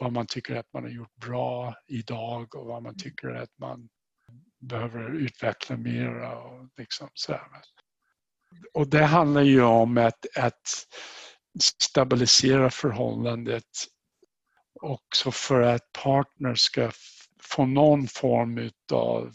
vad 0.00 0.12
man 0.12 0.26
tycker 0.26 0.56
att 0.56 0.72
man 0.72 0.82
har 0.82 0.90
gjort 0.90 1.14
bra 1.14 1.74
idag 1.86 2.54
och 2.54 2.66
vad 2.66 2.82
man 2.82 2.96
tycker 2.96 3.28
att 3.28 3.58
man 3.58 3.88
behöver 4.60 5.14
utveckla 5.14 5.76
mera 5.76 6.38
och 6.38 6.68
liksom 6.76 7.08
sådär. 7.14 7.42
Och 8.74 8.88
det 8.88 9.04
handlar 9.04 9.42
ju 9.42 9.62
om 9.62 9.98
att, 9.98 10.36
att 10.36 10.86
stabilisera 11.62 12.70
förhållandet 12.70 13.64
också 14.80 15.30
för 15.30 15.60
att 15.60 15.92
partner 15.92 16.54
ska 16.54 16.90
få 17.56 17.66
någon 17.66 18.06
form 18.08 18.70
av 18.92 19.34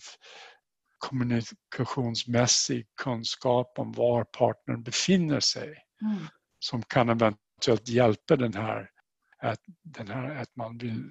kommunikationsmässig 0.97 2.87
kunskap 3.01 3.79
om 3.79 3.91
var 3.91 4.23
partnern 4.23 4.83
befinner 4.83 5.39
sig. 5.39 5.67
Mm. 6.01 6.27
Som 6.59 6.83
kan 6.83 7.09
eventuellt 7.09 7.87
hjälpa 7.87 8.35
den 8.35 8.53
här 8.53 8.89
att, 9.39 9.59
den 9.83 10.07
här, 10.07 10.35
att 10.35 10.55
man 10.55 10.77
vill 10.77 11.03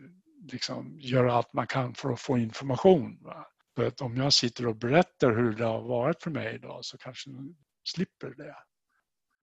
liksom 0.52 0.98
göra 1.00 1.32
allt 1.32 1.52
man 1.52 1.66
kan 1.66 1.94
för 1.94 2.12
att 2.12 2.20
få 2.20 2.38
information. 2.38 3.18
Va? 3.22 3.46
För 3.76 3.86
att 3.86 4.00
om 4.00 4.16
jag 4.16 4.32
sitter 4.32 4.66
och 4.66 4.76
berättar 4.76 5.36
hur 5.36 5.52
det 5.52 5.64
har 5.64 5.82
varit 5.82 6.22
för 6.22 6.30
mig 6.30 6.54
idag 6.54 6.84
så 6.84 6.98
kanske 6.98 7.30
slipper 7.84 8.34
det. 8.36 8.56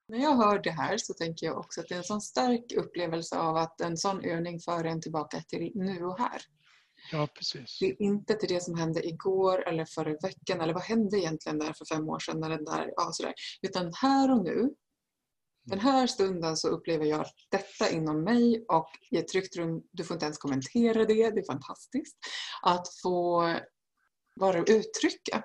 När 0.07 0.17
jag 0.17 0.35
hör 0.35 0.59
det 0.59 0.71
här 0.71 0.97
så 0.97 1.13
tänker 1.13 1.45
jag 1.45 1.57
också 1.57 1.81
att 1.81 1.87
det 1.87 1.95
är 1.95 1.97
en 1.97 2.03
sån 2.03 2.21
stark 2.21 2.71
upplevelse 2.77 3.37
av 3.37 3.55
att 3.57 3.81
en 3.81 3.97
sån 3.97 4.23
övning 4.23 4.59
för 4.59 4.83
en 4.83 5.01
tillbaka 5.01 5.41
till 5.41 5.71
nu 5.75 6.05
och 6.05 6.19
här. 6.19 6.41
Ja, 7.11 7.27
precis. 7.35 7.79
Det 7.79 7.85
är 7.85 8.01
inte 8.01 8.33
till 8.33 8.49
det 8.49 8.63
som 8.63 8.77
hände 8.77 9.07
igår 9.07 9.67
eller 9.67 9.85
förra 9.85 10.13
veckan 10.23 10.61
eller 10.61 10.73
vad 10.73 10.83
hände 10.83 11.17
egentligen 11.17 11.59
där 11.59 11.73
för 11.73 11.85
fem 11.85 12.09
år 12.09 12.19
sedan 12.19 12.43
eller 12.43 12.57
där, 12.57 12.93
ja, 12.95 13.09
sådär. 13.13 13.33
Utan 13.61 13.93
här 13.93 14.31
och 14.31 14.43
nu, 14.43 14.73
den 15.65 15.79
mm. 15.79 15.91
här 15.91 16.07
stunden 16.07 16.57
så 16.57 16.67
upplever 16.67 17.05
jag 17.05 17.25
detta 17.51 17.89
inom 17.89 18.23
mig 18.23 18.65
och 18.67 18.89
i 19.11 19.17
ett 19.17 19.27
tryggt 19.27 19.55
rum, 19.55 19.83
du 19.91 20.03
får 20.03 20.15
inte 20.15 20.25
ens 20.25 20.37
kommentera 20.37 21.05
det, 21.05 21.29
det 21.29 21.39
är 21.39 21.45
fantastiskt. 21.45 22.17
Att 22.61 22.87
få 23.01 23.41
vara 24.35 24.61
och 24.61 24.67
uttrycka. 24.69 25.43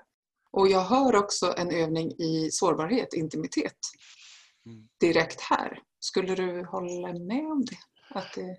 Och 0.51 0.68
jag 0.68 0.81
hör 0.81 1.16
också 1.16 1.55
en 1.57 1.71
övning 1.71 2.11
i 2.11 2.49
sårbarhet, 2.51 3.14
intimitet. 3.14 3.79
Mm. 4.66 4.88
Direkt 5.01 5.40
här. 5.40 5.83
Skulle 6.01 6.35
du 6.35 6.64
hålla 6.64 7.09
med 7.12 7.47
om 7.47 7.64
det? 7.64 7.79
Att 8.18 8.35
det... 8.35 8.57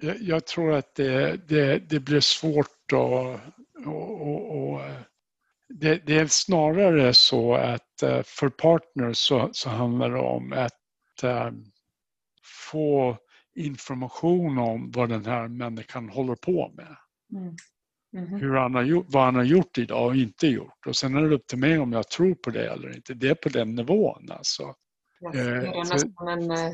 Jag, 0.00 0.20
jag 0.20 0.46
tror 0.46 0.72
att 0.72 0.94
det, 0.94 1.36
det, 1.48 1.78
det 1.78 2.00
blir 2.00 2.20
svårt 2.20 2.92
att 2.92 3.50
och, 3.86 4.20
och, 4.20 4.72
och 4.72 4.80
det, 5.68 6.06
det, 6.06 6.18
är 6.18 6.26
snarare 6.26 7.14
så 7.14 7.54
att 7.54 8.02
eh, 8.02 8.22
för 8.22 8.48
partners 8.48 9.16
så, 9.16 9.50
så 9.52 9.70
handlar 9.70 10.10
det 10.10 10.20
om 10.20 10.52
att 10.52 11.22
um, 11.22 11.64
få 12.70 13.16
information 13.54 14.58
om 14.58 14.90
vad 14.90 15.08
den 15.08 15.26
här 15.26 15.48
människan 15.48 16.08
håller 16.08 16.34
på 16.34 16.72
med. 16.76 16.96
Mm. 17.32 17.56
Mm. 18.16 18.40
Hur 18.40 18.54
han 18.54 18.74
har 18.74 18.82
gjort, 18.82 19.06
vad 19.08 19.24
han 19.24 19.34
har 19.34 19.44
gjort 19.44 19.78
idag 19.78 20.06
och 20.06 20.16
inte 20.16 20.46
gjort. 20.46 20.86
Och 20.86 20.96
sen 20.96 21.16
är 21.16 21.22
det 21.22 21.34
upp 21.34 21.46
till 21.46 21.58
mig 21.58 21.78
om 21.78 21.92
jag 21.92 22.08
tror 22.08 22.34
på 22.34 22.50
det 22.50 22.72
eller 22.72 22.96
inte. 22.96 23.14
Det 23.14 23.28
är 23.28 23.34
på 23.34 23.48
den 23.48 23.74
nivån 23.74 24.30
alltså. 24.30 24.62
Yes, 24.62 25.32
det 25.32 25.40
är 25.40 25.64
eh, 25.64 25.78
nästan 25.78 26.28
en, 26.28 26.50
eh, 26.50 26.72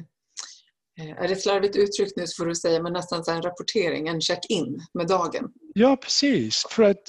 Eh, 0.99 1.23
är 1.23 1.29
det 1.29 1.37
slarvigt 1.37 1.77
uttryckt 1.77 2.17
nu 2.17 2.27
så 2.27 2.43
får 2.43 2.49
du 2.49 2.55
säga, 2.55 2.83
men 2.83 2.93
nästan 2.93 3.37
en 3.37 3.43
rapportering, 3.43 4.09
en 4.09 4.21
check-in 4.21 4.81
med 4.95 5.07
dagen. 5.07 5.53
Ja 5.75 5.97
precis, 5.97 6.67
för 6.71 6.83
att 6.83 7.03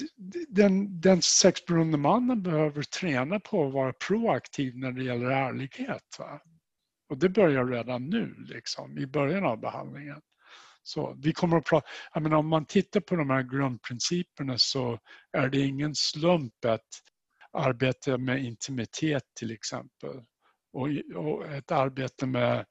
den, 0.48 1.00
den 1.00 1.22
sexberoende 1.22 1.98
mannen 1.98 2.42
behöver 2.42 2.82
träna 2.82 3.40
på 3.40 3.66
att 3.66 3.72
vara 3.72 3.92
proaktiv 3.92 4.76
när 4.76 4.92
det 4.92 5.04
gäller 5.04 5.30
ärlighet. 5.30 6.16
Va? 6.18 6.40
Och 7.10 7.18
det 7.18 7.28
börjar 7.28 7.64
redan 7.64 8.08
nu, 8.08 8.34
liksom, 8.38 8.98
i 8.98 9.06
början 9.06 9.44
av 9.44 9.60
behandlingen. 9.60 10.20
Så 10.82 11.16
vi 11.22 11.32
kommer 11.32 11.56
att 11.56 11.64
prata, 11.64 11.86
jag 12.14 12.22
menar, 12.22 12.36
om 12.36 12.48
man 12.48 12.66
tittar 12.66 13.00
på 13.00 13.16
de 13.16 13.30
här 13.30 13.42
grundprinciperna 13.42 14.58
så 14.58 14.98
är 15.32 15.48
det 15.48 15.60
ingen 15.60 15.94
slump 15.94 16.64
att 16.66 16.86
arbeta 17.52 18.18
med 18.18 18.44
intimitet 18.44 19.22
till 19.38 19.50
exempel 19.50 20.22
och 20.72 21.46
ett 21.54 21.70
arbete 21.70 22.26
med 22.26 22.64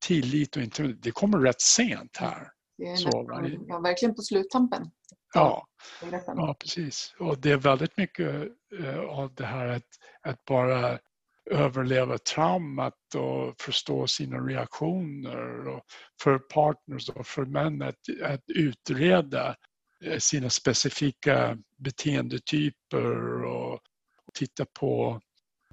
tillit 0.00 0.56
och 0.56 0.62
intimitet, 0.62 1.02
det 1.02 1.10
kommer 1.10 1.38
rätt 1.38 1.60
sent 1.60 2.16
här. 2.16 2.48
Så, 2.96 3.26
ja, 3.68 3.78
verkligen 3.78 4.14
på 4.14 4.22
sluttampen. 4.22 4.90
Ja, 5.34 5.66
ja, 6.26 6.56
precis. 6.60 7.14
Och 7.18 7.38
det 7.38 7.50
är 7.50 7.56
väldigt 7.56 7.96
mycket 7.96 8.48
eh, 8.80 9.00
av 9.00 9.34
det 9.34 9.46
här 9.46 9.66
att, 9.66 9.86
att 10.22 10.44
bara 10.44 10.98
överleva 11.50 12.18
traumat 12.18 13.14
och 13.14 13.60
förstå 13.60 14.06
sina 14.06 14.36
reaktioner. 14.36 15.68
Och 15.68 15.82
för 16.22 16.38
partners 16.38 17.08
och 17.08 17.26
för 17.26 17.44
män 17.44 17.82
att, 17.82 18.00
att 18.24 18.44
utreda 18.46 19.56
eh, 20.04 20.18
sina 20.18 20.50
specifika 20.50 21.58
beteendetyper 21.78 23.44
och 23.44 23.80
titta 24.34 24.64
på 24.80 25.20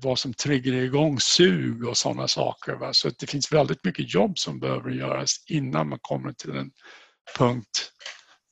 vad 0.02 0.20
som 0.20 0.34
triggar 0.34 0.74
igång 0.74 1.20
sug 1.20 1.88
och 1.88 1.98
sådana 1.98 2.28
saker. 2.28 2.76
Va? 2.76 2.94
Så 2.94 3.10
det 3.20 3.28
finns 3.28 3.52
väldigt 3.52 3.84
mycket 3.84 4.14
jobb 4.14 4.38
som 4.38 4.60
behöver 4.60 4.90
göras 4.90 5.46
innan 5.48 5.90
man 5.90 6.00
kommer 6.02 6.34
till 6.34 6.52
en 6.52 6.72
punkt 7.38 7.92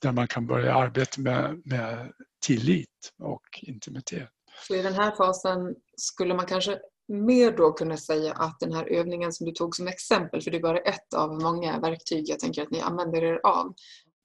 där 0.02 0.12
man 0.12 0.28
kan 0.28 0.48
börja 0.48 0.74
arbeta 0.74 1.22
med, 1.22 1.62
med 1.66 2.12
tillit 2.46 3.12
och 3.24 3.44
intimitet. 3.62 4.30
Så 4.68 4.76
i 4.76 4.82
den 4.82 4.94
här 4.94 5.16
fasen 5.16 5.76
skulle 5.98 6.34
man 6.34 6.46
kanske 6.46 6.80
mer 7.08 7.52
då 7.52 7.72
kunna 7.72 7.98
säga 7.98 8.34
att 8.34 8.60
den 8.60 8.74
här 8.74 8.86
övningen 8.86 9.34
som 9.34 9.46
du 9.46 9.52
tog 9.52 9.76
som 9.76 9.88
exempel, 9.88 10.42
för 10.42 10.52
det 10.52 10.58
är 10.58 10.62
bara 10.62 10.80
ett 10.80 11.14
av 11.14 11.42
många 11.42 11.80
verktyg 11.80 12.30
jag 12.30 12.40
tänker 12.40 12.62
att 12.62 12.72
ni 12.72 12.82
använder 12.82 13.24
er 13.24 13.40
av, 13.44 13.74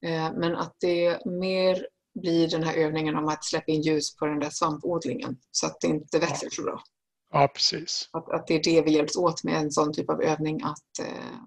eh, 0.06 0.32
men 0.32 0.56
att 0.56 0.76
det 0.80 1.26
mer 1.26 1.86
blir 2.20 2.48
den 2.48 2.62
här 2.62 2.74
övningen 2.74 3.16
om 3.16 3.28
att 3.28 3.44
släppa 3.44 3.72
in 3.72 3.82
ljus 3.82 4.16
på 4.16 4.26
den 4.26 4.40
där 4.40 4.50
svampodlingen 4.50 5.36
så 5.50 5.66
att 5.66 5.80
det 5.80 5.86
inte 5.86 6.18
växer 6.18 6.48
så 6.50 6.62
bra. 6.62 6.82
Ja, 7.32 7.48
precis. 7.48 8.08
Att, 8.12 8.28
att 8.30 8.46
det 8.46 8.54
är 8.54 8.62
det 8.62 8.82
vi 8.82 8.90
hjälps 8.90 9.16
åt 9.16 9.44
med 9.44 9.54
en 9.54 9.70
sån 9.70 9.92
typ 9.92 10.10
av 10.10 10.22
övning 10.22 10.62
att 10.62 10.98
eh, 11.00 11.38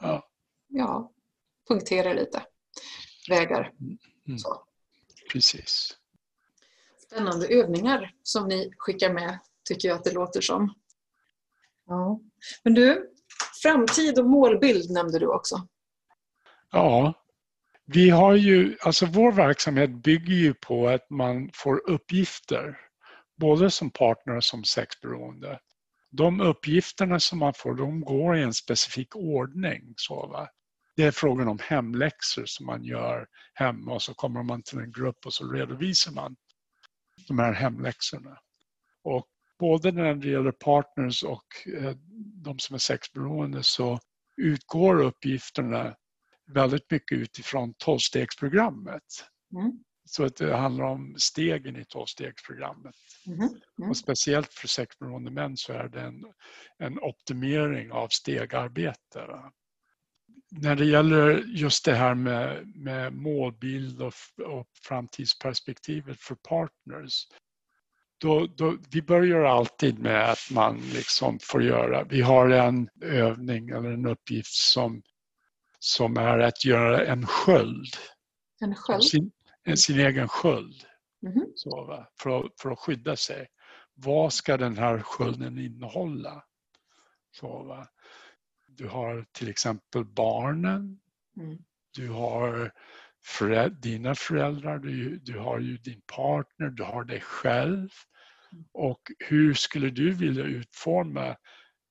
ja. 0.00 0.28
ja, 0.68 1.12
punktera 1.68 2.12
lite 2.12 2.42
vägar. 3.28 3.72
Mm. 4.26 4.38
Så. 4.38 4.62
Precis. 5.32 5.96
Spännande 6.98 7.46
övningar 7.46 8.14
som 8.22 8.48
ni 8.48 8.72
skickar 8.76 9.12
med 9.12 9.38
tycker 9.64 9.88
jag 9.88 9.96
att 9.96 10.04
det 10.04 10.12
låter 10.12 10.40
som. 10.40 10.74
Ja. 11.86 12.20
Men 12.62 12.74
du, 12.74 13.12
framtid 13.62 14.18
och 14.18 14.26
målbild 14.26 14.90
nämnde 14.90 15.18
du 15.18 15.26
också. 15.26 15.68
Ja, 16.70 17.14
vi 17.84 18.10
har 18.10 18.34
ju, 18.34 18.76
alltså 18.80 19.06
vår 19.06 19.32
verksamhet 19.32 19.90
bygger 19.90 20.34
ju 20.34 20.54
på 20.54 20.88
att 20.88 21.10
man 21.10 21.50
får 21.54 21.90
uppgifter, 21.90 22.78
både 23.36 23.70
som 23.70 23.90
partner 23.90 24.36
och 24.36 24.44
som 24.44 24.64
sexberoende. 24.64 25.60
De 26.10 26.40
uppgifterna 26.40 27.20
som 27.20 27.38
man 27.38 27.54
får, 27.54 27.74
de 27.74 28.00
går 28.00 28.36
i 28.36 28.42
en 28.42 28.54
specifik 28.54 29.16
ordning. 29.16 29.94
Så 29.96 30.26
va? 30.26 30.48
Det 30.96 31.02
är 31.02 31.10
frågan 31.10 31.48
om 31.48 31.58
hemläxor 31.62 32.44
som 32.46 32.66
man 32.66 32.84
gör 32.84 33.26
hemma 33.54 33.94
och 33.94 34.02
så 34.02 34.14
kommer 34.14 34.42
man 34.42 34.62
till 34.62 34.78
en 34.78 34.92
grupp 34.92 35.26
och 35.26 35.32
så 35.34 35.52
redovisar 35.52 36.12
man 36.12 36.36
de 37.28 37.38
här 37.38 37.52
hemläxorna. 37.52 38.38
Och 39.02 39.26
både 39.58 39.92
när 39.92 40.14
det 40.14 40.28
gäller 40.28 40.52
partners 40.52 41.22
och 41.22 41.46
eh, 41.78 41.96
de 42.44 42.58
som 42.58 42.74
är 42.74 42.78
sexberoende 42.78 43.62
så 43.62 43.98
utgår 44.36 45.00
uppgifterna 45.00 45.96
väldigt 46.46 46.90
mycket 46.90 47.18
utifrån 47.18 47.74
tolvstegsprogrammet. 47.78 49.02
Mm. 49.52 49.84
Så 50.06 50.24
att 50.24 50.36
det 50.36 50.56
handlar 50.56 50.84
om 50.84 51.14
stegen 51.18 51.76
i 51.76 51.84
tolvstegsprogrammet. 51.84 52.94
Mm. 53.26 53.38
Mm. 53.38 53.90
Och 53.90 53.96
speciellt 53.96 54.52
för 54.52 54.68
sexberoende 54.68 55.30
män 55.30 55.56
så 55.56 55.72
är 55.72 55.88
det 55.88 56.00
en, 56.00 56.24
en 56.78 56.98
optimering 56.98 57.92
av 57.92 58.08
stegarbete. 58.08 59.26
När 60.50 60.76
det 60.76 60.84
gäller 60.84 61.44
just 61.46 61.84
det 61.84 61.94
här 61.94 62.14
med, 62.14 62.66
med 62.66 63.12
målbild 63.12 64.02
och, 64.02 64.14
och 64.46 64.66
framtidsperspektivet 64.82 66.20
för 66.20 66.34
partners 66.34 67.26
då, 68.18 68.46
då, 68.46 68.78
vi 68.90 69.02
börjar 69.02 69.44
alltid 69.44 69.98
med 69.98 70.30
att 70.30 70.50
man 70.50 70.80
liksom 70.80 71.38
får 71.42 71.62
göra, 71.62 72.04
vi 72.04 72.22
har 72.22 72.50
en 72.50 72.88
övning 73.02 73.68
eller 73.68 73.90
en 73.90 74.06
uppgift 74.06 74.54
som 74.54 75.02
som 75.78 76.16
är 76.16 76.38
att 76.38 76.64
göra 76.64 77.06
en 77.06 77.26
sköld. 77.26 77.96
En 78.60 78.74
sköld? 78.74 79.04
Sin, 79.04 79.30
sin 79.74 80.00
egen 80.00 80.28
sköld. 80.28 80.84
Mhm. 81.22 81.52
Så, 81.54 82.06
för, 82.22 82.40
att, 82.40 82.52
för 82.60 82.70
att 82.70 82.78
skydda 82.78 83.16
sig. 83.16 83.46
Vad 83.94 84.32
ska 84.32 84.56
den 84.56 84.78
här 84.78 84.98
skölden 85.00 85.58
innehålla? 85.58 86.44
Så, 87.30 87.62
va? 87.62 87.88
Du 88.68 88.88
har 88.88 89.26
till 89.32 89.48
exempel 89.48 90.04
barnen. 90.04 91.00
Mm. 91.40 91.58
Du 91.96 92.08
har 92.08 92.72
förä- 93.26 93.68
dina 93.68 94.14
föräldrar, 94.14 94.78
du, 94.78 95.18
du 95.18 95.38
har 95.38 95.60
ju 95.60 95.76
din 95.76 96.02
partner, 96.16 96.70
du 96.70 96.82
har 96.82 97.04
dig 97.04 97.20
själv. 97.20 97.88
Och 98.72 99.00
hur 99.18 99.54
skulle 99.54 99.90
du 99.90 100.10
vilja 100.10 100.44
utforma 100.44 101.36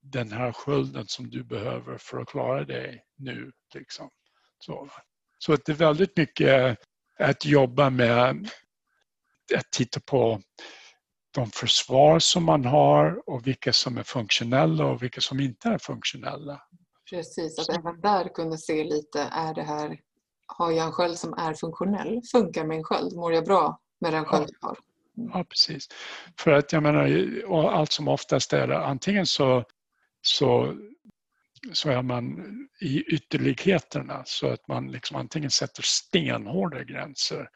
den 0.02 0.32
här 0.32 0.52
skölden 0.52 1.08
som 1.08 1.30
du 1.30 1.44
behöver 1.44 1.98
för 1.98 2.22
att 2.22 2.28
klara 2.28 2.66
dig 2.66 3.04
nu? 3.18 3.52
Liksom. 3.74 4.10
Så, 4.60 4.90
så 5.38 5.54
att 5.54 5.66
det 5.66 5.72
är 5.72 5.76
väldigt 5.76 6.18
mycket 6.18 6.78
att 7.20 7.46
jobba 7.46 7.90
med 7.90 8.50
att 9.56 9.72
titta 9.72 10.00
på 10.00 10.42
de 11.36 11.52
försvar 11.52 12.20
som 12.20 12.44
man 12.44 12.66
har 12.66 13.30
och 13.30 13.48
vilka 13.48 13.74
som 13.74 13.98
är 13.98 14.04
funktionella 14.04 14.86
och 14.86 15.04
vilka 15.04 15.22
som 15.22 15.40
inte 15.40 15.70
är 15.70 15.78
funktionella. 15.78 16.62
Precis, 17.10 17.60
att 17.60 17.70
även 17.70 18.02
där 18.02 18.34
kunde 18.34 18.58
se 18.58 18.84
lite, 18.84 19.22
är 19.22 19.54
det 19.54 19.64
här, 19.64 20.00
har 20.48 20.72
jag 20.72 20.86
en 20.86 20.92
sköld 20.92 21.18
som 21.18 21.34
är 21.34 21.54
funktionell? 21.54 22.22
Funkar 22.32 22.66
min 22.66 22.84
sköld? 22.84 23.16
Mår 23.16 23.34
jag 23.34 23.46
bra 23.46 23.80
med 24.02 24.14
den 24.14 24.26
sköld 24.26 24.50
jag 24.62 24.68
har? 24.68 24.78
Ja, 25.16 25.44
precis. 25.50 25.88
För 26.40 26.52
att 26.52 26.72
jag 26.72 26.84
menar, 26.84 27.68
allt 27.70 27.92
som 27.92 28.08
oftast 28.08 28.54
är 28.54 28.68
det 28.68 28.86
antingen 28.86 29.26
så, 29.26 29.64
så, 30.22 30.76
så 31.74 31.90
är 31.90 32.02
man 32.02 32.46
i 32.82 33.02
ytterligheterna 33.02 34.24
så 34.26 34.48
att 34.48 34.68
man 34.68 34.92
liksom 34.92 35.18
antingen 35.18 35.52
sätter 35.52 35.84
stenhårda 35.84 36.84
gränser 36.84 37.50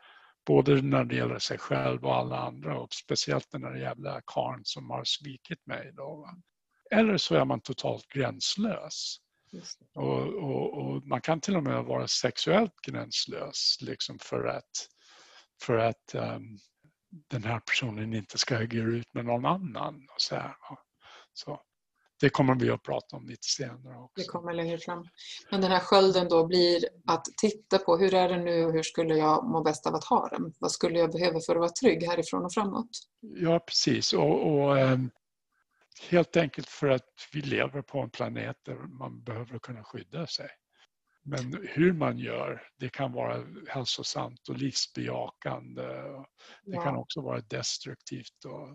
både 0.45 0.81
när 0.81 1.03
det 1.03 1.15
gäller 1.15 1.39
sig 1.39 1.57
själv 1.57 2.05
och 2.05 2.15
alla 2.15 2.37
andra 2.37 2.79
och 2.79 2.93
speciellt 2.93 3.51
den 3.51 3.61
där 3.61 3.75
jävla 3.75 4.21
karln 4.25 4.61
som 4.63 4.89
har 4.89 5.03
svikit 5.03 5.65
mig. 5.67 5.91
Då? 5.93 6.29
Eller 6.91 7.17
så 7.17 7.35
är 7.35 7.45
man 7.45 7.61
totalt 7.61 8.07
gränslös. 8.07 9.17
Och, 9.95 10.27
och, 10.27 10.77
och 10.77 11.07
man 11.07 11.21
kan 11.21 11.41
till 11.41 11.55
och 11.55 11.63
med 11.63 11.83
vara 11.83 12.07
sexuellt 12.07 12.73
gränslös 12.87 13.77
liksom 13.81 14.19
för 14.19 14.45
att, 14.45 14.87
för 15.63 15.77
att 15.77 16.15
um, 16.15 16.57
den 17.29 17.43
här 17.43 17.59
personen 17.59 18.13
inte 18.13 18.37
ska 18.37 18.57
agera 18.57 18.87
ut 18.87 19.13
med 19.13 19.25
någon 19.25 19.45
annan. 19.45 19.95
Och 19.95 20.21
så 20.21 20.35
här, 20.35 20.55
så, 21.33 21.61
det 22.19 22.29
kommer 22.29 22.55
vi 22.55 22.69
att 22.69 22.83
prata 22.83 23.15
om 23.15 23.27
lite 23.27 23.47
senare 23.47 23.97
också. 23.97 24.13
Det 24.21 24.23
kommer 24.27 24.53
längre 24.53 24.77
fram. 24.77 25.05
Men 25.51 25.61
den 25.61 25.71
här 25.71 25.79
skölden 25.79 26.27
då 26.29 26.47
blir 26.47 26.85
att 27.07 27.25
titta 27.41 27.77
på 27.77 27.97
hur 27.97 28.13
är 28.13 28.29
det 28.29 28.37
nu 28.37 28.65
och 28.65 28.73
hur 28.73 28.83
skulle 28.83 29.15
jag 29.15 29.45
må 29.49 29.63
bäst 29.63 29.87
av 29.87 29.95
att 29.95 30.03
ha 30.03 30.27
den? 30.27 30.53
Vad 30.59 30.71
skulle 30.71 30.99
jag 30.99 31.11
behöva 31.11 31.39
för 31.39 31.55
att 31.55 31.59
vara 31.59 31.69
trygg 31.69 32.03
härifrån 32.03 32.45
och 32.45 32.53
framåt? 32.53 32.89
Ja, 33.21 33.59
precis. 33.59 34.13
Och, 34.13 34.53
och 34.53 34.79
ehm, 34.79 35.09
helt 36.09 36.37
enkelt 36.37 36.67
för 36.69 36.87
att 36.87 37.09
vi 37.33 37.41
lever 37.41 37.81
på 37.81 37.99
en 37.99 38.09
planet 38.09 38.57
där 38.65 38.75
man 38.75 39.23
behöver 39.23 39.59
kunna 39.59 39.83
skydda 39.83 40.27
sig. 40.27 40.49
Men 41.23 41.67
hur 41.69 41.93
man 41.93 42.17
gör, 42.17 42.61
det 42.79 42.89
kan 42.89 43.13
vara 43.13 43.43
hälsosamt 43.67 44.49
och 44.49 44.57
livsbejakande. 44.57 45.81
Det 45.83 46.75
Ja. 46.75 46.83
kan 46.83 46.95
också 46.95 47.21
vara 47.21 47.41
destruktivt. 47.41 48.45
Och, 48.45 48.67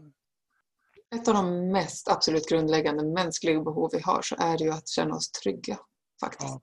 Ett 1.15 1.29
av 1.29 1.35
de 1.35 1.73
mest 1.73 2.09
absolut 2.09 2.49
grundläggande 2.49 3.05
mänskliga 3.05 3.61
behov 3.61 3.91
vi 3.93 4.01
har 4.01 4.23
så 4.23 4.37
är 4.39 4.59
det 4.59 4.65
ju 4.65 4.71
att 4.71 4.89
känna 4.89 5.15
oss 5.15 5.31
trygga. 5.31 5.79
Faktiskt. 6.21 6.51
ja, 6.51 6.61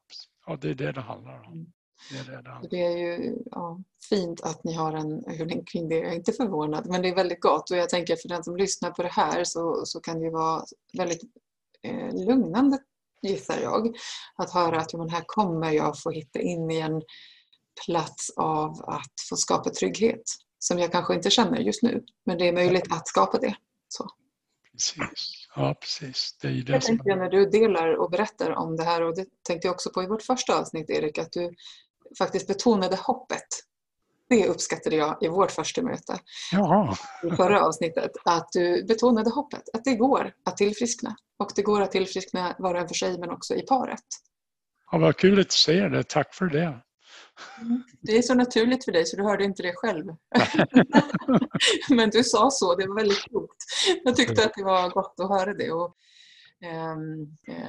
ja, 0.48 0.58
det 0.62 0.70
är 0.70 0.76
det 0.76 0.92
det 0.92 1.02
handlar 1.02 1.40
om. 1.40 1.54
Mm. 1.54 1.66
Det 2.12 2.18
är 2.18 2.24
det 2.24 2.42
det 2.42 2.50
handlar 2.50 2.62
om. 2.62 2.68
Det 2.70 2.84
är 2.84 2.98
ju 2.98 3.38
ja, 3.52 3.80
fint 4.10 4.42
att 4.42 4.64
ni 4.64 4.74
har 4.74 4.94
en 4.94 5.24
hyllning 5.28 5.66
kring 5.66 5.90
det. 5.90 5.96
Jag 5.96 6.12
är 6.12 6.16
inte 6.16 6.34
förvånad, 6.34 6.88
men 6.90 7.02
det 7.02 7.10
är 7.10 7.16
väldigt 7.16 7.42
gott. 7.42 7.72
Och 7.72 7.78
jag 7.78 7.90
tänker 7.90 8.16
för 8.16 8.30
den 8.30 8.44
som 8.44 8.58
lyssnar 8.58 8.92
på 8.92 9.04
det 9.04 9.12
här 9.12 9.44
så, 9.44 9.86
så 9.86 10.00
kan 10.00 10.20
det 10.20 10.26
ju 10.26 10.32
vara 10.32 10.64
väldigt 10.98 11.22
eh, 11.84 12.26
lugnande, 12.28 12.80
gissar 13.22 13.60
jag, 13.62 13.96
att 14.36 14.52
höra 14.52 14.80
att 14.80 14.94
men 14.94 15.10
här 15.10 15.24
kommer 15.26 15.72
jag 15.72 16.02
få 16.02 16.12
hitta 16.12 16.40
in 16.40 16.72
i 16.72 16.80
en 16.80 17.02
plats 17.86 18.30
av 18.36 18.70
att 18.88 19.14
få 19.30 19.36
skapa 19.36 19.70
trygghet 19.70 20.24
som 20.60 20.80
jag 20.80 20.92
kanske 20.92 21.16
inte 21.16 21.30
känner 21.30 21.58
just 21.58 21.84
nu. 21.84 22.04
Men 22.26 22.38
det 22.38 22.48
är 22.48 22.54
möjligt 22.54 22.92
att 22.92 23.08
skapa 23.08 23.38
det. 23.38 23.56
Så. 23.88 24.08
Precis. 24.98 25.48
Ja, 25.56 25.76
precis. 25.82 26.38
Det 26.42 26.48
är 26.48 26.52
ju 26.52 26.62
det 26.62 26.74
Jag 26.74 26.84
som 26.84 26.98
tänkte 26.98 27.16
när 27.16 27.30
du 27.30 27.46
delar 27.46 27.96
och 27.96 28.12
berättar 28.12 28.52
om 28.52 28.76
det 28.76 28.84
här 28.84 29.02
och 29.02 29.16
det 29.16 29.26
tänkte 29.48 29.68
jag 29.68 29.74
också 29.74 29.90
på 29.90 30.04
i 30.04 30.08
vårt 30.08 30.22
första 30.22 30.60
avsnitt 30.60 30.90
Erik 30.90 31.18
att 31.18 31.32
du 31.32 31.52
faktiskt 32.18 32.48
betonade 32.48 32.96
hoppet. 32.96 33.48
Det 34.30 34.48
uppskattade 34.48 34.96
jag 34.96 35.18
i 35.22 35.28
vårt 35.28 35.52
första 35.52 35.82
möte 35.82 36.20
Jaha, 36.52 36.96
i 37.24 37.36
förra 37.36 37.66
avsnittet. 37.66 38.12
Att 38.26 38.48
du 38.52 38.86
betonade 38.88 39.30
hoppet, 39.30 39.64
att 39.74 39.84
det 39.84 39.96
går 39.96 40.34
att 40.46 40.58
tillfriskna. 40.58 41.16
Och 41.38 41.52
det 41.56 41.62
går 41.62 41.82
att 41.82 41.92
tillfriskna 41.92 42.56
var 42.60 42.74
och 42.74 42.82
en 42.82 42.88
för 42.88 42.96
sig 42.96 43.20
men 43.20 43.30
också 43.30 43.56
i 43.56 43.62
paret. 43.62 44.04
ja, 44.92 44.98
vad 44.98 45.18
kul 45.18 45.40
att 45.40 45.50
du 45.50 45.56
säger 45.56 45.90
det. 45.90 46.04
Tack 46.04 46.34
för 46.34 46.46
det. 46.46 46.80
Det 48.02 48.18
är 48.18 48.22
så 48.22 48.34
naturligt 48.34 48.86
för 48.86 48.92
dig 48.92 49.06
så 49.06 49.18
du 49.18 49.24
hörde 49.24 49.44
inte 49.44 49.64
det 49.64 49.74
själv. 49.76 50.06
men 51.90 52.10
du 52.10 52.24
sa 52.24 52.52
så, 52.52 52.76
det 52.76 52.88
var 52.88 52.96
väldigt 52.96 53.24
klokt. 53.24 53.64
Jag 54.04 54.16
tyckte 54.16 54.46
att 54.46 54.54
det 54.56 54.64
var 54.64 54.90
gott 54.90 55.16
att 55.20 55.30
höra 55.30 55.54
det. 55.54 55.72
Och, 55.72 55.96
eh, 56.64 56.98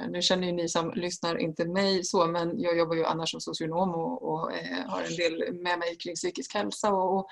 nu 0.09 0.21
känner 0.21 0.47
ju 0.47 0.53
ni 0.53 0.69
som 0.69 0.91
lyssnar 0.95 1.37
inte 1.37 1.65
mig 1.65 2.03
så 2.03 2.27
men 2.27 2.59
jag 2.59 2.77
jobbar 2.77 2.95
ju 2.95 3.05
annars 3.05 3.31
som 3.31 3.41
socionom 3.41 3.89
och, 3.89 4.33
och 4.33 4.53
eh, 4.53 4.85
har 4.87 5.01
en 5.01 5.15
del 5.15 5.53
med 5.53 5.79
mig 5.79 5.97
kring 5.97 6.15
psykisk 6.15 6.53
hälsa 6.53 6.93
och, 6.93 7.17
och 7.17 7.27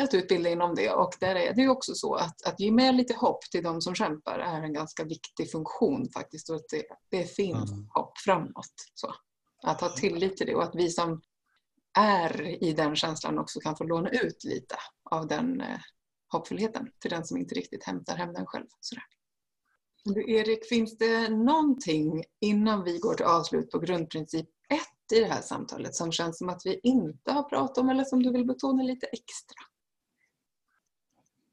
att 0.00 0.14
utbilda 0.14 0.50
inom 0.50 0.74
det. 0.74 0.90
Och 0.90 1.14
där 1.20 1.34
är 1.34 1.54
det 1.54 1.62
ju 1.62 1.68
också 1.68 1.94
så 1.94 2.14
att, 2.14 2.42
att 2.46 2.60
ge 2.60 2.70
med 2.70 2.94
lite 2.94 3.14
hopp 3.14 3.42
till 3.50 3.62
de 3.62 3.80
som 3.80 3.94
kämpar 3.94 4.38
är 4.38 4.62
en 4.62 4.72
ganska 4.72 5.04
viktig 5.04 5.50
funktion 5.50 6.08
faktiskt. 6.14 6.50
Och 6.50 6.56
att 6.56 6.68
det, 6.70 6.84
det 7.10 7.24
finns 7.24 7.72
Mm. 7.72 7.86
hopp 7.88 8.18
framåt. 8.18 8.74
Så. 8.94 9.14
Att 9.62 9.80
ha 9.80 9.88
tillit 9.88 10.36
till 10.36 10.46
det 10.46 10.54
och 10.54 10.62
att 10.62 10.74
vi 10.74 10.90
som 10.90 11.22
är 11.98 12.64
i 12.64 12.72
den 12.72 12.96
känslan 12.96 13.38
också 13.38 13.60
kan 13.60 13.76
få 13.76 13.84
låna 13.84 14.10
ut 14.10 14.44
lite 14.44 14.76
av 15.10 15.26
den 15.26 15.60
eh, 15.60 15.80
hoppfullheten 16.28 16.88
till 17.00 17.10
den 17.10 17.24
som 17.24 17.38
inte 17.38 17.54
riktigt 17.54 17.84
hämtar 17.84 18.16
hem 18.16 18.32
den 18.32 18.46
själv. 18.46 18.66
Sådär. 18.80 19.04
Du, 20.04 20.32
Erik, 20.32 20.68
finns 20.68 20.98
det 20.98 21.28
någonting 21.28 22.24
innan 22.40 22.84
vi 22.84 22.98
går 22.98 23.14
till 23.14 23.26
avslut 23.26 23.70
på 23.70 23.78
grundprincip 23.78 24.46
1 24.68 24.80
i 25.12 25.20
det 25.20 25.26
här 25.26 25.42
samtalet 25.42 25.94
som 25.94 26.12
känns 26.12 26.38
som 26.38 26.48
att 26.48 26.62
vi 26.64 26.80
inte 26.82 27.32
har 27.32 27.42
pratat 27.42 27.78
om 27.78 27.88
eller 27.88 28.04
som 28.04 28.22
du 28.22 28.32
vill 28.32 28.46
betona 28.46 28.82
lite 28.82 29.06
extra? 29.06 29.56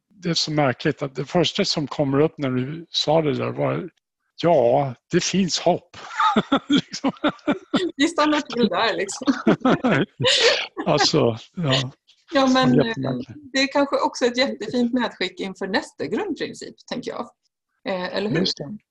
Det 0.08 0.30
är 0.30 0.34
så 0.34 0.52
märkligt 0.52 1.02
att 1.02 1.16
det 1.16 1.26
första 1.26 1.66
som 1.66 1.88
kommer 1.88 2.20
upp 2.20 2.38
när 2.38 2.50
du 2.50 2.86
sa 2.90 3.22
det 3.22 3.38
där 3.38 3.52
var 3.52 3.90
Ja, 4.42 4.94
det 5.12 5.24
finns 5.24 5.60
hopp. 5.60 5.98
liksom. 6.70 7.12
Vi 7.96 8.08
stannar 8.08 8.42
till 8.42 8.68
där 8.68 8.94
liksom. 8.94 9.34
alltså, 10.86 11.38
ja, 11.56 11.92
Ja, 12.34 12.48
men 12.48 12.80
eh, 12.80 12.94
det 13.54 13.60
är 13.60 13.68
kanske 13.74 13.96
också 14.00 14.26
ett 14.26 14.38
jättefint 14.38 14.94
medskick 14.94 15.40
inför 15.40 15.68
nästa 15.68 16.06
grundprincip, 16.06 16.76
tänker 16.92 17.12
jag. 17.12 17.30
Eh, 17.88 18.16
eller 18.18 18.30
hur? 18.30 18.46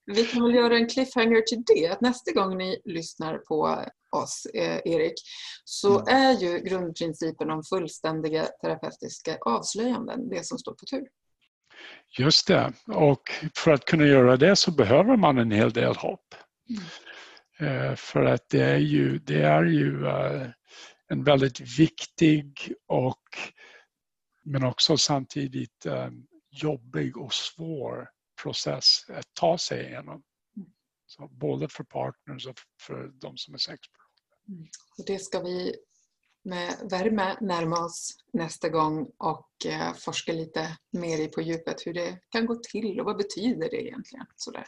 Vi 0.06 0.24
kan 0.24 0.42
väl 0.42 0.54
göra 0.54 0.76
en 0.76 0.88
cliffhanger 0.88 1.40
till 1.40 1.62
det, 1.66 1.88
att 1.88 2.00
nästa 2.00 2.32
gång 2.32 2.58
ni 2.58 2.80
lyssnar 2.84 3.38
på 3.38 3.84
oss, 4.16 4.46
eh, 4.54 4.80
Erik, 4.84 5.14
så 5.64 6.00
Mm. 6.00 6.16
är 6.16 6.32
ju 6.32 6.58
grundprincipen 6.58 7.50
om 7.50 7.62
fullständiga 7.64 8.46
terapeutiska 8.62 9.38
avslöjanden 9.40 10.28
det 10.28 10.46
som 10.46 10.58
står 10.58 10.72
på 10.72 10.86
tur. 10.90 11.06
Just 12.18 12.46
det. 12.46 12.72
Och 12.86 13.30
för 13.54 13.70
att 13.70 13.84
kunna 13.84 14.04
göra 14.04 14.36
det 14.36 14.56
så 14.56 14.70
behöver 14.70 15.16
man 15.16 15.38
en 15.38 15.50
hel 15.50 15.72
del 15.72 15.94
hopp. 15.94 16.34
Eh, 17.58 17.94
För 17.94 18.24
att 18.24 18.48
det 18.48 18.62
är 18.62 18.78
ju, 18.78 19.18
det 19.18 19.42
är 19.42 19.64
ju 19.64 20.06
eh, 20.06 20.48
en 21.08 21.24
väldigt 21.24 21.78
viktig 21.78 22.74
och 22.86 23.22
men 24.44 24.64
också 24.64 24.96
samtidigt 24.96 25.86
eh, 25.86 26.08
jobbig 26.50 27.16
och 27.16 27.34
svår 27.34 28.08
process 28.42 29.04
att 29.08 29.34
ta 29.34 29.58
sig 29.58 29.86
igenom. 29.86 30.22
Så 31.06 31.28
både 31.28 31.68
för 31.68 31.84
partners 31.84 32.46
och 32.46 32.58
för 32.80 33.10
de 33.14 33.36
som 33.36 33.54
är 33.54 33.58
sexberoende. 33.58 34.68
Och 34.98 35.04
det 35.06 35.18
ska 35.18 35.40
vi 35.40 35.74
med 36.48 36.74
värme 36.90 37.36
närma 37.40 37.84
oss 37.84 38.16
nästa 38.32 38.68
gång 38.68 39.10
och 39.18 39.66
eh, 39.66 39.94
forska 39.94 40.32
lite 40.32 40.76
mer 40.92 41.18
i 41.18 41.28
på 41.28 41.40
djupet 41.40 41.86
hur 41.86 41.94
det 41.94 42.18
kan 42.28 42.46
gå 42.46 42.56
till 42.70 43.00
och 43.00 43.06
vad 43.06 43.16
betyder 43.16 43.70
det 43.70 43.86
egentligen. 43.86 44.26
Sådär. 44.36 44.66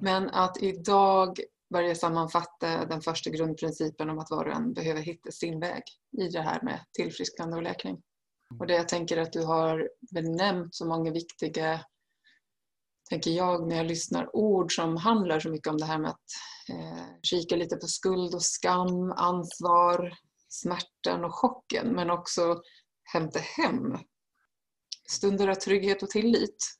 Men 0.00 0.30
att 0.30 0.62
idag 0.62 1.40
börja 1.70 1.94
sammanfatta 1.94 2.84
den 2.84 3.00
första 3.00 3.30
grundprincipen 3.30 4.10
om 4.10 4.18
att 4.18 4.30
var 4.30 4.44
och 4.46 4.54
en 4.54 4.72
behöver 4.72 5.00
hitta 5.00 5.30
sin 5.30 5.60
väg 5.60 5.82
i 6.18 6.28
det 6.28 6.40
här 6.40 6.62
med 6.62 6.80
tillfrisknande 6.92 7.56
och 7.56 7.62
läkning. 7.62 8.02
Och 8.60 8.66
det 8.66 8.74
jag 8.74 8.88
tänker 8.88 9.16
att 9.16 9.32
du 9.32 9.44
har 9.44 9.90
benämnt 10.14 10.74
så 10.74 10.86
många 10.86 11.10
viktiga 11.10 11.80
tänker 13.10 13.30
jag 13.30 13.68
när 13.68 13.76
jag 13.76 13.86
lyssnar 13.86 14.36
ord 14.36 14.74
som 14.74 14.96
handlar 14.96 15.40
så 15.40 15.50
mycket 15.50 15.68
om 15.68 15.78
det 15.78 15.84
här 15.84 15.98
med 15.98 16.10
att 16.10 16.24
eh, 16.68 17.04
kika 17.22 17.56
lite 17.56 17.76
på 17.76 17.86
skuld 17.86 18.34
och 18.34 18.42
skam, 18.42 19.12
ansvar, 19.12 20.12
smärtan 20.48 21.24
och 21.24 21.34
chocken 21.34 21.88
men 21.88 22.10
också 22.10 22.62
hämta 23.02 23.38
hem 23.38 23.98
stunder 25.08 25.48
av 25.48 25.54
trygghet 25.54 26.02
och 26.02 26.10
tillit 26.10 26.78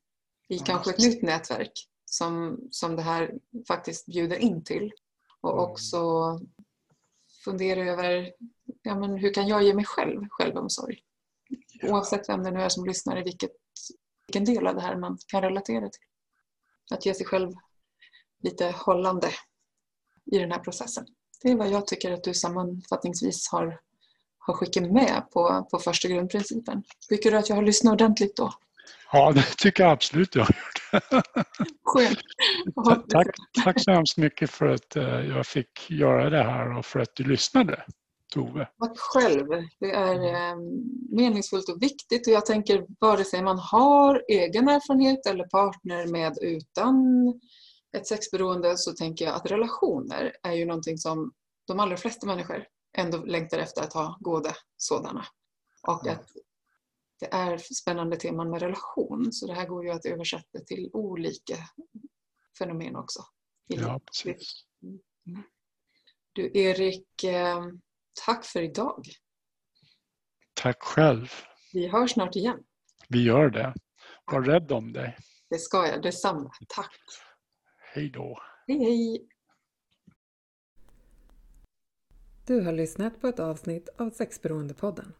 i 0.48 0.56
ja, 0.56 0.64
kanske 0.66 0.90
ett 0.90 0.98
nytt 0.98 1.22
nätverk 1.22 1.72
som, 2.04 2.58
som 2.70 2.96
det 2.96 3.02
här 3.02 3.34
faktiskt 3.68 4.06
bjuder 4.06 4.36
in 4.36 4.64
till. 4.64 4.92
Och 5.40 5.52
mm. 5.52 5.64
också 5.64 6.00
fundera 7.44 7.80
över 7.80 8.32
ja, 8.82 8.94
men 8.94 9.16
hur 9.16 9.34
kan 9.34 9.48
jag 9.48 9.62
ge 9.62 9.74
mig 9.74 9.84
själv 9.84 10.28
självomsorg? 10.30 11.00
Ja. 11.72 11.92
Oavsett 11.92 12.28
vem 12.28 12.42
det 12.42 12.50
nu 12.50 12.62
är 12.62 12.68
som 12.68 12.84
lyssnar, 12.84 13.20
i 13.20 13.22
vilket, 13.22 13.50
vilken 14.26 14.44
del 14.44 14.66
av 14.66 14.74
det 14.74 14.80
här 14.80 14.96
man 14.96 15.18
kan 15.26 15.42
relatera 15.42 15.88
till. 15.88 16.02
Att 16.90 17.06
ge 17.06 17.14
sig 17.14 17.26
själv 17.26 17.52
lite 18.42 18.70
hållande 18.70 19.30
i 20.32 20.38
den 20.38 20.52
här 20.52 20.58
processen. 20.58 21.06
Det 21.42 21.50
är 21.50 21.56
vad 21.56 21.68
jag 21.68 21.86
tycker 21.86 22.12
att 22.12 22.24
du 22.24 22.34
sammanfattningsvis 22.34 23.48
har, 23.48 23.80
har 24.38 24.54
skickat 24.54 24.92
med 24.92 25.22
på, 25.32 25.68
på 25.70 25.78
första 25.78 26.08
grundprincipen. 26.08 26.82
Tycker 27.08 27.30
du 27.30 27.36
att 27.36 27.48
jag 27.48 27.56
har 27.56 27.62
lyssnat 27.62 27.92
ordentligt 27.92 28.36
då? 28.36 28.52
Ja, 29.12 29.32
det 29.32 29.44
tycker 29.58 29.82
jag 29.82 29.92
absolut 29.92 30.34
jag 30.34 30.42
har 30.42 30.54
gjort. 30.54 31.04
Skönt. 31.84 32.18
Tack, 33.10 33.26
tack 33.64 33.82
så 33.82 33.90
hemskt 33.90 34.16
mycket 34.16 34.50
för 34.50 34.66
att 34.66 34.96
eh, 34.96 35.04
jag 35.04 35.46
fick 35.46 35.90
göra 35.90 36.30
det 36.30 36.42
här 36.42 36.78
och 36.78 36.86
för 36.86 37.00
att 37.00 37.14
du 37.14 37.24
lyssnade. 37.24 37.84
Tove. 38.34 38.68
Tack 38.78 38.98
själv. 38.98 39.46
Det 39.80 39.90
är 39.90 40.34
eh, 40.34 40.56
meningsfullt 41.10 41.68
och 41.68 41.82
viktigt 41.82 42.26
och 42.26 42.32
jag 42.32 42.46
tänker 42.46 42.86
vare 43.00 43.24
sig 43.24 43.42
man 43.42 43.58
har 43.58 44.22
egen 44.28 44.68
erfarenhet 44.68 45.26
eller 45.26 45.44
partner 45.44 46.06
med 46.06 46.38
utan 46.42 46.94
ett 47.96 48.06
sexberoende 48.06 48.78
så 48.78 48.92
tänker 48.92 49.24
jag 49.24 49.34
att 49.34 49.50
relationer 49.50 50.36
är 50.42 50.52
ju 50.52 50.66
någonting 50.66 50.98
som 50.98 51.32
de 51.66 51.80
allra 51.80 51.96
flesta 51.96 52.26
människor 52.26 52.66
ändå 52.96 53.18
längtar 53.18 53.58
efter 53.58 53.82
att 53.82 53.92
ha 53.92 54.18
goda 54.20 54.54
sådana. 54.76 55.26
Och 55.88 56.06
att 56.06 56.28
det 57.20 57.34
är 57.34 57.58
spännande 57.58 58.16
teman 58.16 58.50
med 58.50 58.62
relation 58.62 59.32
så 59.32 59.46
det 59.46 59.54
här 59.54 59.66
går 59.66 59.84
ju 59.84 59.90
att 59.90 60.06
översätta 60.06 60.60
till 60.66 60.90
olika 60.92 61.56
fenomen 62.58 62.96
också. 62.96 63.20
Ja, 63.66 64.00
precis. 64.06 64.64
Mm. 64.82 65.42
Du 66.32 66.50
Erik, 66.54 67.24
eh, 67.24 67.66
tack 68.26 68.44
för 68.44 68.62
idag. 68.62 69.06
Tack 70.54 70.82
själv. 70.82 71.32
Vi 71.72 71.88
hörs 71.88 72.10
snart 72.12 72.36
igen. 72.36 72.64
Vi 73.08 73.22
gör 73.22 73.50
det. 73.50 73.74
Var 74.24 74.42
rädd 74.42 74.72
om 74.72 74.92
dig. 74.92 75.16
Det 75.50 75.58
ska 75.58 75.86
jag, 75.86 76.02
detsamma. 76.02 76.50
Tack. 76.68 76.92
Hej 77.98 78.10
då. 78.10 78.38
Hej 78.66 78.78
hej. 78.78 79.28
Du 82.46 82.60
har 82.60 82.72
lyssnat 82.72 83.20
på 83.20 83.28
ett 83.28 83.40
avsnitt 83.40 83.88
av 83.96 84.10
Sexberoendepodden. 84.10 85.12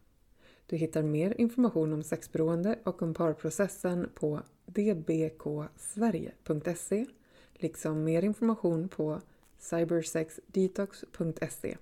Du 0.67 0.77
hittar 0.77 1.03
mer 1.03 1.41
information 1.41 1.93
om 1.93 2.03
sexberoende 2.03 2.79
och 2.85 3.03
om 3.03 3.15
parprocessen 3.15 4.11
på 4.15 4.43
dbksverige.se 4.67 7.07
liksom 7.55 8.05
mer 8.05 8.23
information 8.23 8.89
på 8.89 9.21
cybersexdetox.se. 9.59 11.77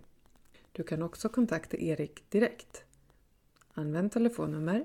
Du 0.73 0.83
kan 0.83 1.03
också 1.03 1.29
kontakta 1.29 1.77
Erik 1.77 2.31
direkt. 2.31 2.85
Använd 3.75 4.13
telefonnummer 4.13 4.85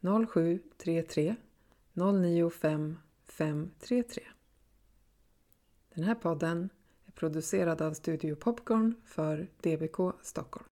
0733 0.00 1.36
095 1.92 2.98
533. 3.26 4.22
Den 6.00 6.08
här 6.08 6.14
podden 6.14 6.68
är 7.06 7.12
producerad 7.12 7.82
av 7.82 7.92
Studio 7.92 8.34
Popcorn 8.34 8.94
för 9.04 9.46
DBK 9.62 10.14
Stockholm. 10.22 10.66